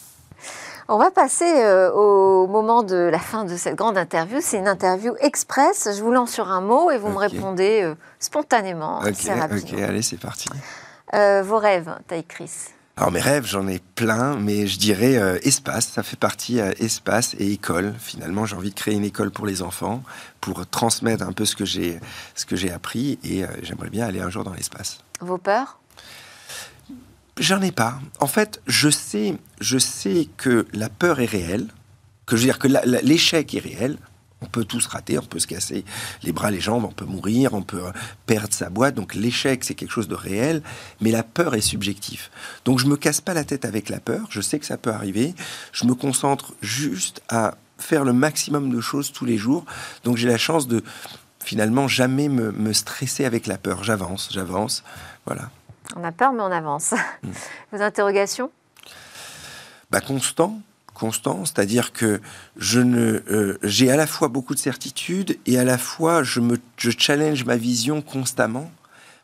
[0.89, 4.39] On va passer euh, au moment de la fin de cette grande interview.
[4.41, 5.87] C'est une interview express.
[5.95, 8.99] Je vous lance sur un mot et vous me répondez euh, spontanément.
[8.99, 10.49] Ok, ok, allez, c'est parti.
[11.13, 12.51] Euh, vos rêves, Taï Chris
[12.95, 17.51] alors mes rêves, j'en ai plein, mais je dirais espace, ça fait partie espace et
[17.51, 17.91] école.
[17.97, 20.03] Finalement, j'ai envie de créer une école pour les enfants,
[20.41, 21.99] pour transmettre un peu ce que j'ai,
[22.35, 24.99] ce que j'ai appris, et j'aimerais bien aller un jour dans l'espace.
[25.21, 25.79] Vos peurs?
[27.39, 27.99] J'en ai pas.
[28.19, 31.67] En fait, je sais, je sais que la peur est réelle,
[32.25, 32.67] que je veux dire que
[33.03, 33.97] l'échec est réel.
[34.41, 35.85] On peut tous rater, on peut se casser
[36.21, 37.81] les bras, les jambes, on peut mourir, on peut
[38.25, 38.93] perdre sa boîte.
[38.93, 40.61] Donc l'échec, c'est quelque chose de réel,
[40.99, 42.29] mais la peur est subjective.
[42.65, 44.27] Donc je me casse pas la tête avec la peur.
[44.29, 45.33] Je sais que ça peut arriver.
[45.71, 49.65] Je me concentre juste à faire le maximum de choses tous les jours.
[50.03, 50.83] Donc j'ai la chance de
[51.43, 53.83] finalement jamais me, me stresser avec la peur.
[53.83, 54.83] J'avance, j'avance.
[55.25, 55.49] Voilà.
[55.95, 56.93] On a peur, mais on avance.
[57.23, 57.29] Mm.
[57.71, 58.51] Vos interrogations?
[59.91, 60.59] Bah, Constant.
[60.93, 62.21] Constant, c'est-à-dire que
[62.55, 66.39] je ne, euh, j'ai à la fois beaucoup de certitudes et à la fois je
[66.39, 68.69] me, je challenge ma vision constamment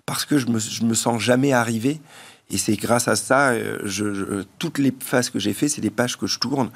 [0.08, 2.02] parce que je me, je me sens jamais arrivé.
[2.50, 5.92] Et c'est grâce à ça, euh, je, toutes les phases que j'ai fait, c'est des
[5.92, 6.72] pages que je tourne.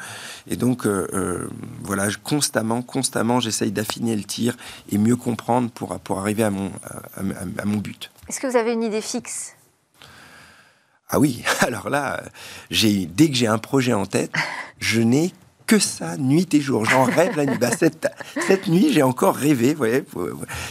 [0.48, 1.50] Et donc, euh,
[1.82, 4.56] voilà, constamment, constamment, j'essaye d'affiner le tir
[4.91, 6.72] et mieux comprendre pour, pour arriver à mon,
[7.17, 8.12] à mon but.
[8.30, 9.56] Est-ce que vous avez une idée fixe?
[11.09, 12.23] Ah oui, alors là,
[12.69, 14.31] j'ai dès que j'ai un projet en tête,
[14.79, 15.33] je n'ai
[15.65, 16.85] que ça, nuit et jour.
[16.85, 17.57] J'en rêve la nuit.
[17.57, 18.07] Bah, cette,
[18.47, 20.03] cette, nuit, j'ai encore rêvé, vous voyez,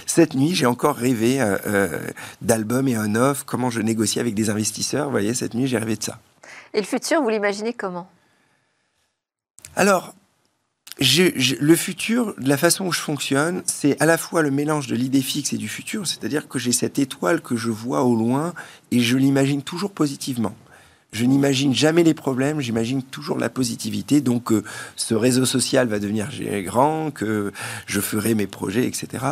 [0.06, 2.06] cette nuit, j'ai encore rêvé euh, euh,
[2.40, 5.06] d'albums et un offre, comment je négocie avec des investisseurs.
[5.06, 6.18] Vous voyez, cette nuit, j'ai rêvé de ça.
[6.74, 8.08] Et le futur, vous l'imaginez comment?
[9.76, 10.14] Alors,
[10.98, 15.22] le futur, la façon où je fonctionne, c'est à la fois le mélange de l'idée
[15.22, 18.52] fixe et du futur, c'est-à-dire que j'ai cette étoile que je vois au loin
[18.90, 20.54] et je l'imagine toujours positivement.
[21.12, 24.22] Je n'imagine jamais les problèmes, j'imagine toujours la positivité.
[24.22, 24.64] Donc, euh,
[24.96, 26.30] ce réseau social va devenir
[26.64, 27.52] grand, que
[27.86, 29.26] je ferai mes projets, etc.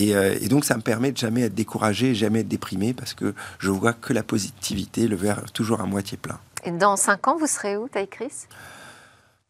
[0.00, 3.34] Euh, et, donc, ça me permet de jamais être découragé, jamais être déprimé, parce que
[3.58, 6.38] je vois que la positivité, le verre toujours à moitié plein.
[6.64, 8.46] Et dans cinq ans, vous serez où, Taï Chris?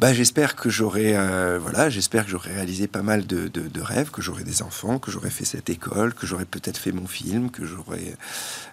[0.01, 4.13] Bah, j'espère que j'aurai euh, voilà, j'espère que j'aurai réalisé pas mal de, de, rêves,
[4.13, 7.51] que j'aurai des enfants, que j'aurai fait cette école, que j'aurai peut-être fait mon film,
[7.51, 8.15] que j'aurai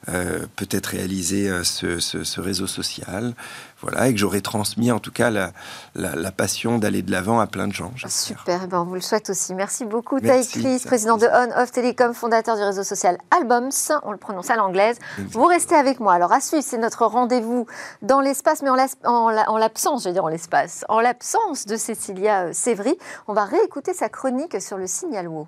[0.07, 3.33] euh, peut-être réalisé euh, ce, ce, ce, réseau social,
[3.81, 5.51] voilà, et que j'aurais transmis en tout cas la,
[5.95, 7.91] la, passion d'aller de l'avant à plein de gens.
[8.07, 9.53] Super, ben, on vous le souhaite aussi.
[9.53, 13.69] Merci beaucoup, Taï Chris, président de On Off Telecom, fondateur du réseau social Albums,
[14.03, 14.97] on le prononce à l'anglaise.
[15.31, 16.13] Vous restez avec moi.
[16.13, 17.65] Alors à suivre, c'est notre rendez-vous
[18.01, 22.53] dans l'espace, mais en l'absence, je veux dire en l'espace, en l'absence de Cécilia euh,
[22.53, 22.97] Sévry.
[23.27, 25.47] On va réécouter sa chronique sur le signal WO.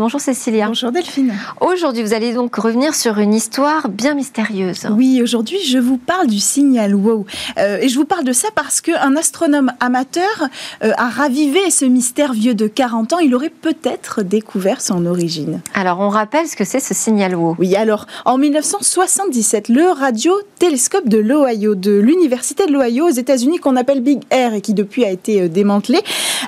[0.00, 0.66] Bonjour Cécilia.
[0.66, 1.34] Bonjour Delphine.
[1.60, 4.88] Aujourd'hui, vous allez donc revenir sur une histoire bien mystérieuse.
[4.90, 7.26] Oui, aujourd'hui, je vous parle du signal WOW.
[7.58, 10.48] Euh, et je vous parle de ça parce qu'un astronome amateur
[10.82, 13.18] euh, a ravivé ce mystère vieux de 40 ans.
[13.18, 15.60] Il aurait peut-être découvert son origine.
[15.74, 17.56] Alors, on rappelle ce que c'est ce signal WOW.
[17.58, 23.76] Oui, alors, en 1977, le radiotélescope de l'Ohio, de l'Université de l'Ohio aux États-Unis, qu'on
[23.76, 25.98] appelle Big Air et qui depuis a été démantelé,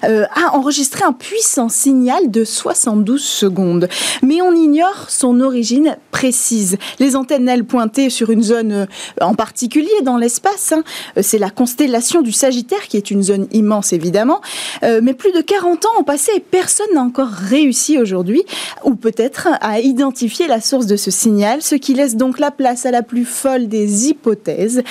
[0.03, 3.23] a enregistré un puissant signal de 72
[4.23, 6.77] Mais on ignore son origine précise.
[6.99, 8.87] Les antennes, elles, pointaient sur une zone euh,
[9.21, 10.73] en particulier dans l'espace.
[10.73, 10.83] Hein.
[11.17, 14.41] Euh, c'est la constellation du Sagittaire, qui est une zone immense, évidemment.
[14.83, 18.43] Euh, mais plus de 40 ans ont passé et personne n'a encore réussi aujourd'hui,
[18.85, 22.87] ou peut-être à identifier la source de ce signal, ce qui laisse donc la place
[22.87, 24.83] à la plus folle des hypothèses.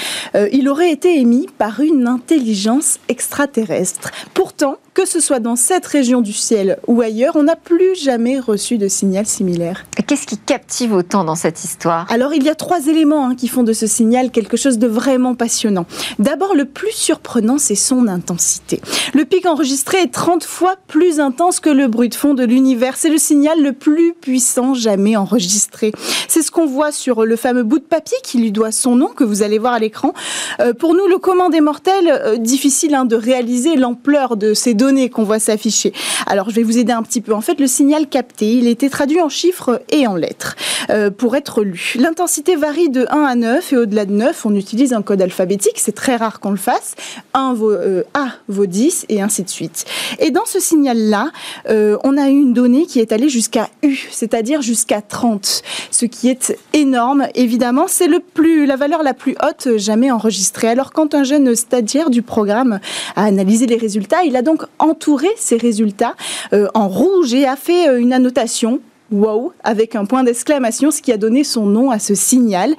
[0.51, 4.11] il aurait été émis par une intelligence extraterrestre.
[4.33, 8.39] Pourtant, que ce soit dans cette région du ciel ou ailleurs, on n'a plus jamais
[8.39, 9.85] reçu de signal similaire.
[10.05, 12.05] Qu'est-ce qui captive autant dans cette histoire?
[12.09, 14.87] Alors, il y a trois éléments hein, qui font de ce signal quelque chose de
[14.87, 15.85] vraiment passionnant.
[16.19, 18.81] D'abord, le plus surprenant, c'est son intensité.
[19.13, 22.97] Le pic enregistré est 30 fois plus intense que le bruit de fond de l'univers.
[22.97, 25.93] C'est le signal le plus puissant jamais enregistré.
[26.27, 29.07] C'est ce qu'on voit sur le fameux bout de papier qui lui doit son nom,
[29.07, 30.13] que vous allez voir à l'écran.
[30.59, 34.73] Euh, pour nous, le commun des mortels, euh, difficile hein, de réaliser l'ampleur de ces
[34.81, 35.93] données qu'on voit s'afficher.
[36.25, 37.35] Alors, je vais vous aider un petit peu.
[37.35, 40.55] En fait, le signal capté, il était traduit en chiffres et en lettres
[40.89, 41.93] euh, pour être lu.
[41.99, 45.75] L'intensité varie de 1 à 9 et au-delà de 9, on utilise un code alphabétique.
[45.77, 46.95] C'est très rare qu'on le fasse.
[47.35, 49.85] 1 vaut, euh, A vaut 10 et ainsi de suite.
[50.17, 51.29] Et dans ce signal-là,
[51.69, 55.61] euh, on a une donnée qui est allée jusqu'à U, c'est-à-dire jusqu'à 30,
[55.91, 57.27] ce qui est énorme.
[57.35, 60.69] Évidemment, c'est la valeur la plus haute jamais enregistrée.
[60.69, 62.79] Alors, quand un jeune stagiaire du programme
[63.15, 66.15] a analysé les résultats, il a donc entouré ces résultats
[66.53, 68.79] euh, en rouge et a fait euh, une annotation
[69.11, 72.75] wow avec un point d'exclamation, ce qui a donné son nom à ce signal.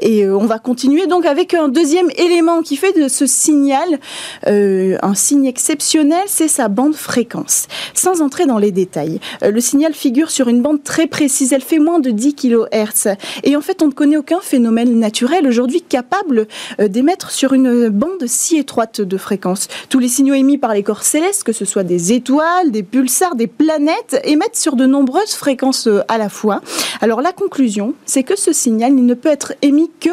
[0.00, 3.98] Et euh, on va continuer donc avec un deuxième élément qui fait de ce signal
[4.46, 7.66] euh, un signe exceptionnel, c'est sa bande fréquence.
[7.94, 11.62] Sans entrer dans les détails, euh, le signal figure sur une bande très précise, elle
[11.62, 13.16] fait moins de 10 kHz.
[13.44, 16.46] Et en fait, on ne connaît aucun phénomène naturel aujourd'hui capable
[16.78, 19.68] d'émettre sur une bande si étroite de fréquence.
[19.88, 23.34] Tous les signaux émis par les corps célestes, que ce soit des étoiles, des pulsars,
[23.34, 26.60] des planètes, émettent sur de nombreuses fréquences euh, à la fois.
[27.00, 30.10] Alors la conclusion, c'est que ce signal il ne peut être émis que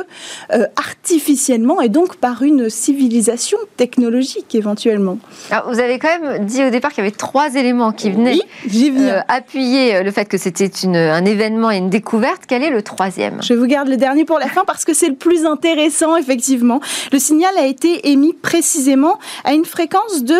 [0.53, 5.17] euh, artificiellement et donc par une civilisation technologique éventuellement.
[5.51, 8.39] Alors, vous avez quand même dit au départ qu'il y avait trois éléments qui venaient
[8.73, 12.43] euh, appuyer le fait que c'était un événement et une découverte.
[12.47, 13.41] Quel est le troisième?
[13.41, 16.79] Je vous garde le dernier pour la fin parce que c'est le plus intéressant effectivement.
[17.11, 20.35] Le signal a été émis précisément à une fréquence de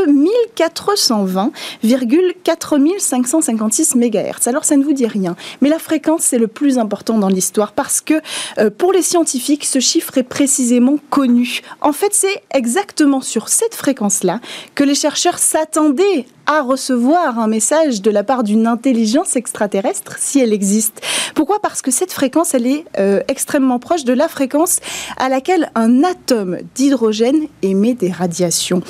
[1.84, 4.48] 1420,4556 MHz.
[4.48, 5.36] Alors ça ne vous dit rien.
[5.62, 8.22] Mais la fréquence, c'est le plus important dans l'histoire parce que
[8.58, 11.62] euh, pour les scientifiques, ce chiffre est précisément connu.
[11.82, 14.40] En fait, c'est exactement sur cette fréquence-là
[14.76, 20.40] que les chercheurs s'attendaient à recevoir un message de la part d'une intelligence extraterrestre, si
[20.40, 21.02] elle existe.
[21.36, 21.60] Pourquoi?
[21.62, 24.80] Parce que cette fréquence, elle est euh, extrêmement proche de la fréquence
[25.18, 28.82] à laquelle un atome d'hydrogène émet des radiations.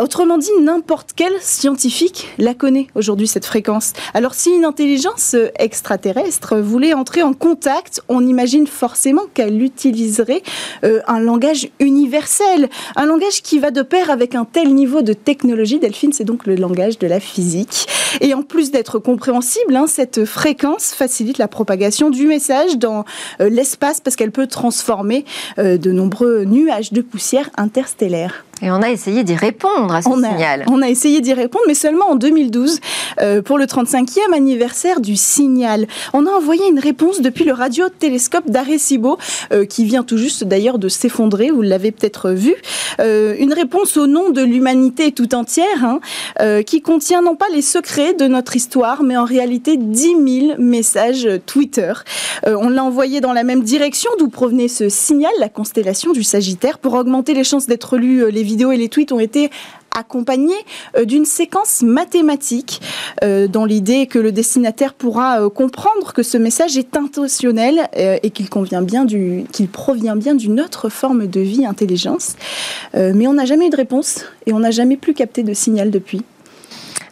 [0.00, 3.92] Autrement dit, n'importe quel scientifique la connaît aujourd'hui, cette fréquence.
[4.14, 10.42] Alors si une intelligence extraterrestre voulait entrer en contact, on imagine forcément qu'elle utiliserait
[10.84, 15.12] euh, un langage universel, un langage qui va de pair avec un tel niveau de
[15.12, 15.78] technologie.
[15.78, 17.86] Delphine, c'est donc le langage de la physique.
[18.20, 23.04] Et en plus d'être compréhensible, hein, cette fréquence facilite la propagation du message dans
[23.40, 25.24] euh, l'espace parce qu'elle peut transformer
[25.58, 28.44] euh, de nombreux nuages de poussière interstellaires.
[28.60, 30.64] Et on a essayé d'y répondre à ce signal.
[30.68, 32.78] on a essayé d'y répondre, mais seulement en 2012,
[33.20, 35.88] euh, pour le 35e anniversaire du signal.
[36.12, 39.18] On a envoyé une réponse depuis le radiotélescope d'Arecibo,
[39.52, 42.54] euh, qui vient tout juste d'ailleurs de s'effondrer, vous l'avez peut-être vu.
[43.00, 46.00] Euh, une réponse au nom de l'humanité tout entière, hein,
[46.64, 51.28] qui contient non pas les secrets de notre histoire, mais en réalité 10 000 messages
[51.46, 51.92] Twitter.
[52.46, 56.78] on l'a envoyé dans la même direction d'où provenait ce signal, la constellation du Sagittaire,
[56.78, 59.50] pour augmenter les chances d'être lu les vidéos et les tweets ont été
[59.94, 60.54] accompagnés
[60.96, 62.80] euh, d'une séquence mathématique
[63.22, 68.30] euh, dans l'idée que le destinataire pourra euh, comprendre que ce message est intentionnel et
[68.30, 72.34] qu'il convient bien du qu'il provient bien d'une autre forme de vie intelligence.
[72.94, 75.90] Mais on n'a jamais eu de réponse et on n'a jamais plus capté de signal
[75.90, 76.22] depuis.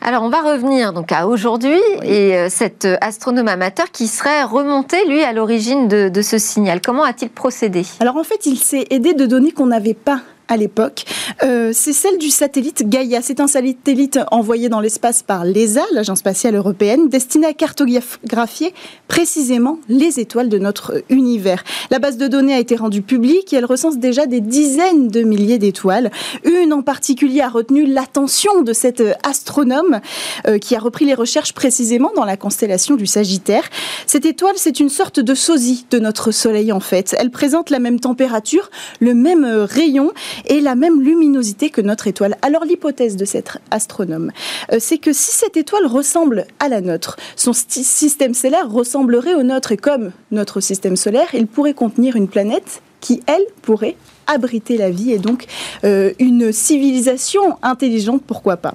[0.00, 5.22] Alors, on va revenir donc à aujourd'hui et cet astronome amateur qui serait remonté, lui,
[5.22, 6.80] à l'origine de, de, ce signal.
[6.80, 7.84] Comment a-t-il procédé?
[8.00, 11.04] Alors, en fait, il s'est aidé de données qu'on n'avait pas à l'époque,
[11.44, 13.22] euh, c'est celle du satellite Gaia.
[13.22, 18.74] C'est un satellite envoyé dans l'espace par l'ESA, l'Agence spatiale européenne, destiné à cartographier
[19.06, 21.62] précisément les étoiles de notre univers.
[21.90, 25.22] La base de données a été rendue publique et elle recense déjà des dizaines de
[25.22, 26.10] milliers d'étoiles.
[26.44, 30.00] Une en particulier a retenu l'attention de cet astronome
[30.48, 33.68] euh, qui a repris les recherches précisément dans la constellation du Sagittaire.
[34.06, 37.14] Cette étoile, c'est une sorte de sosie de notre Soleil en fait.
[37.20, 40.10] Elle présente la même température, le même rayon
[40.46, 42.36] et la même luminosité que notre étoile.
[42.42, 44.32] Alors l'hypothèse de cet astronome,
[44.72, 49.42] euh, c'est que si cette étoile ressemble à la nôtre, son système stellaire ressemblerait au
[49.42, 54.76] nôtre et comme notre système solaire, il pourrait contenir une planète qui, elle, pourrait abriter
[54.76, 55.46] la vie et donc
[55.84, 58.74] euh, une civilisation intelligente, pourquoi pas.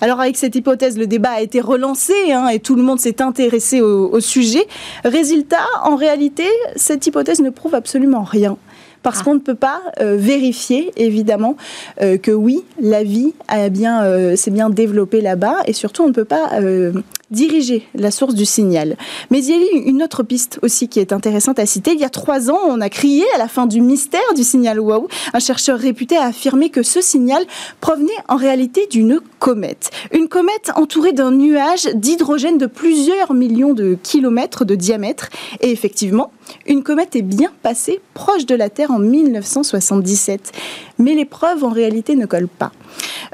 [0.00, 3.20] Alors avec cette hypothèse, le débat a été relancé hein, et tout le monde s'est
[3.20, 4.66] intéressé au sujet.
[5.04, 6.46] Résultat, en réalité,
[6.76, 8.56] cette hypothèse ne prouve absolument rien
[9.04, 9.24] parce ah.
[9.24, 11.56] qu'on ne peut pas euh, vérifier évidemment
[12.02, 16.08] euh, que oui, la vie a bien, euh, s'est bien développée là-bas et surtout on
[16.08, 16.50] ne peut pas
[17.30, 18.96] diriger la source du signal.
[19.30, 21.92] Mais il y a une autre piste aussi qui est intéressante à citer.
[21.92, 24.78] Il y a trois ans, on a crié à la fin du mystère du signal
[24.78, 25.08] WOW.
[25.32, 27.44] Un chercheur réputé a affirmé que ce signal
[27.80, 29.90] provenait en réalité d'une comète.
[30.12, 35.28] Une comète entourée d'un nuage d'hydrogène de plusieurs millions de kilomètres de diamètre.
[35.60, 36.30] Et effectivement,
[36.66, 40.52] une comète est bien passée proche de la Terre en 1977.
[40.98, 42.72] Mais les preuves en réalité ne collent pas.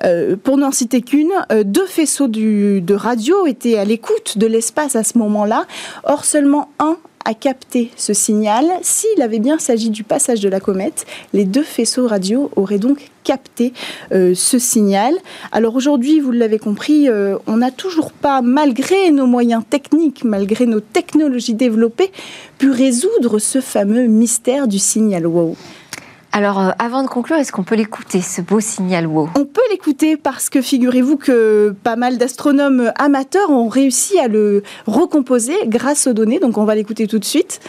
[0.04, 4.96] Euh, pour n'en citer qu'une, euh, deux faisceaux de radio étaient à l'écoute de l'espace
[4.96, 5.66] à ce moment-là.
[6.04, 8.66] Or, seulement un a capté ce signal.
[8.82, 13.10] S'il avait bien s'agi du passage de la comète, les deux faisceaux radio auraient donc
[13.24, 13.72] capté
[14.12, 15.14] euh, ce signal.
[15.52, 17.08] Alors aujourd'hui, vous l'avez compris,
[17.46, 22.12] on n'a toujours pas, malgré nos moyens techniques, malgré nos technologies développées,
[22.58, 25.56] pu résoudre ce fameux mystère du signal WOW.
[26.32, 29.30] Alors, euh, avant de conclure, est-ce qu'on peut l'écouter, ce beau signal WOW?
[29.34, 34.62] On peut l'écouter parce que figurez-vous que pas mal d'astronomes amateurs ont réussi à le
[34.86, 36.38] recomposer grâce aux données.
[36.38, 37.60] Donc, on va l'écouter tout de suite.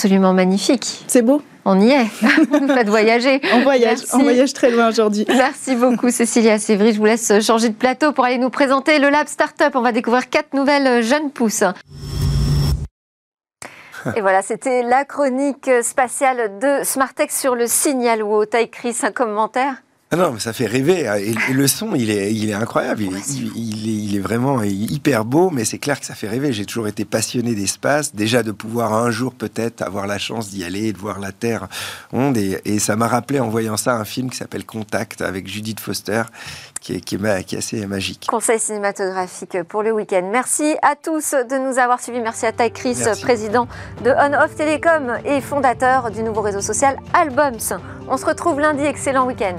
[0.00, 1.04] Absolument magnifique.
[1.08, 1.42] C'est beau.
[1.66, 2.04] On y est.
[2.22, 3.38] Vous faites voyager.
[3.52, 3.98] on voyage.
[4.14, 5.26] On voyage très loin aujourd'hui.
[5.28, 6.94] Merci beaucoup, Cécilia Sévry.
[6.94, 9.68] Je vous laisse changer de plateau pour aller nous présenter le Lab Startup.
[9.74, 11.64] On va découvrir quatre nouvelles jeunes pousses.
[14.16, 18.46] Et voilà, c'était la chronique spatiale de Smartex sur le signal WOW.
[18.46, 19.82] T'as écrit un commentaire?
[20.12, 21.02] Ah non, mais ça fait rêver.
[21.20, 23.04] Et, le son, il est, il est incroyable.
[23.04, 26.52] Il, il, est, vraiment hyper beau, mais c'est clair que ça fait rêver.
[26.52, 28.12] J'ai toujours été passionné d'espace.
[28.12, 31.30] Déjà de pouvoir un jour peut-être avoir la chance d'y aller et de voir la
[31.30, 31.68] Terre
[32.12, 32.36] onde.
[32.36, 36.24] Et, ça m'a rappelé en voyant ça un film qui s'appelle Contact avec Judith Foster,
[36.80, 38.26] qui est, qui est, assez magique.
[38.28, 40.28] Conseil cinématographique pour le week-end.
[40.32, 42.20] Merci à tous de nous avoir suivis.
[42.20, 43.68] Merci à Ty Chris, président
[44.02, 47.78] de On Off Telecom et fondateur du nouveau réseau social Albums.
[48.08, 48.82] On se retrouve lundi.
[48.82, 49.54] Excellent week-end.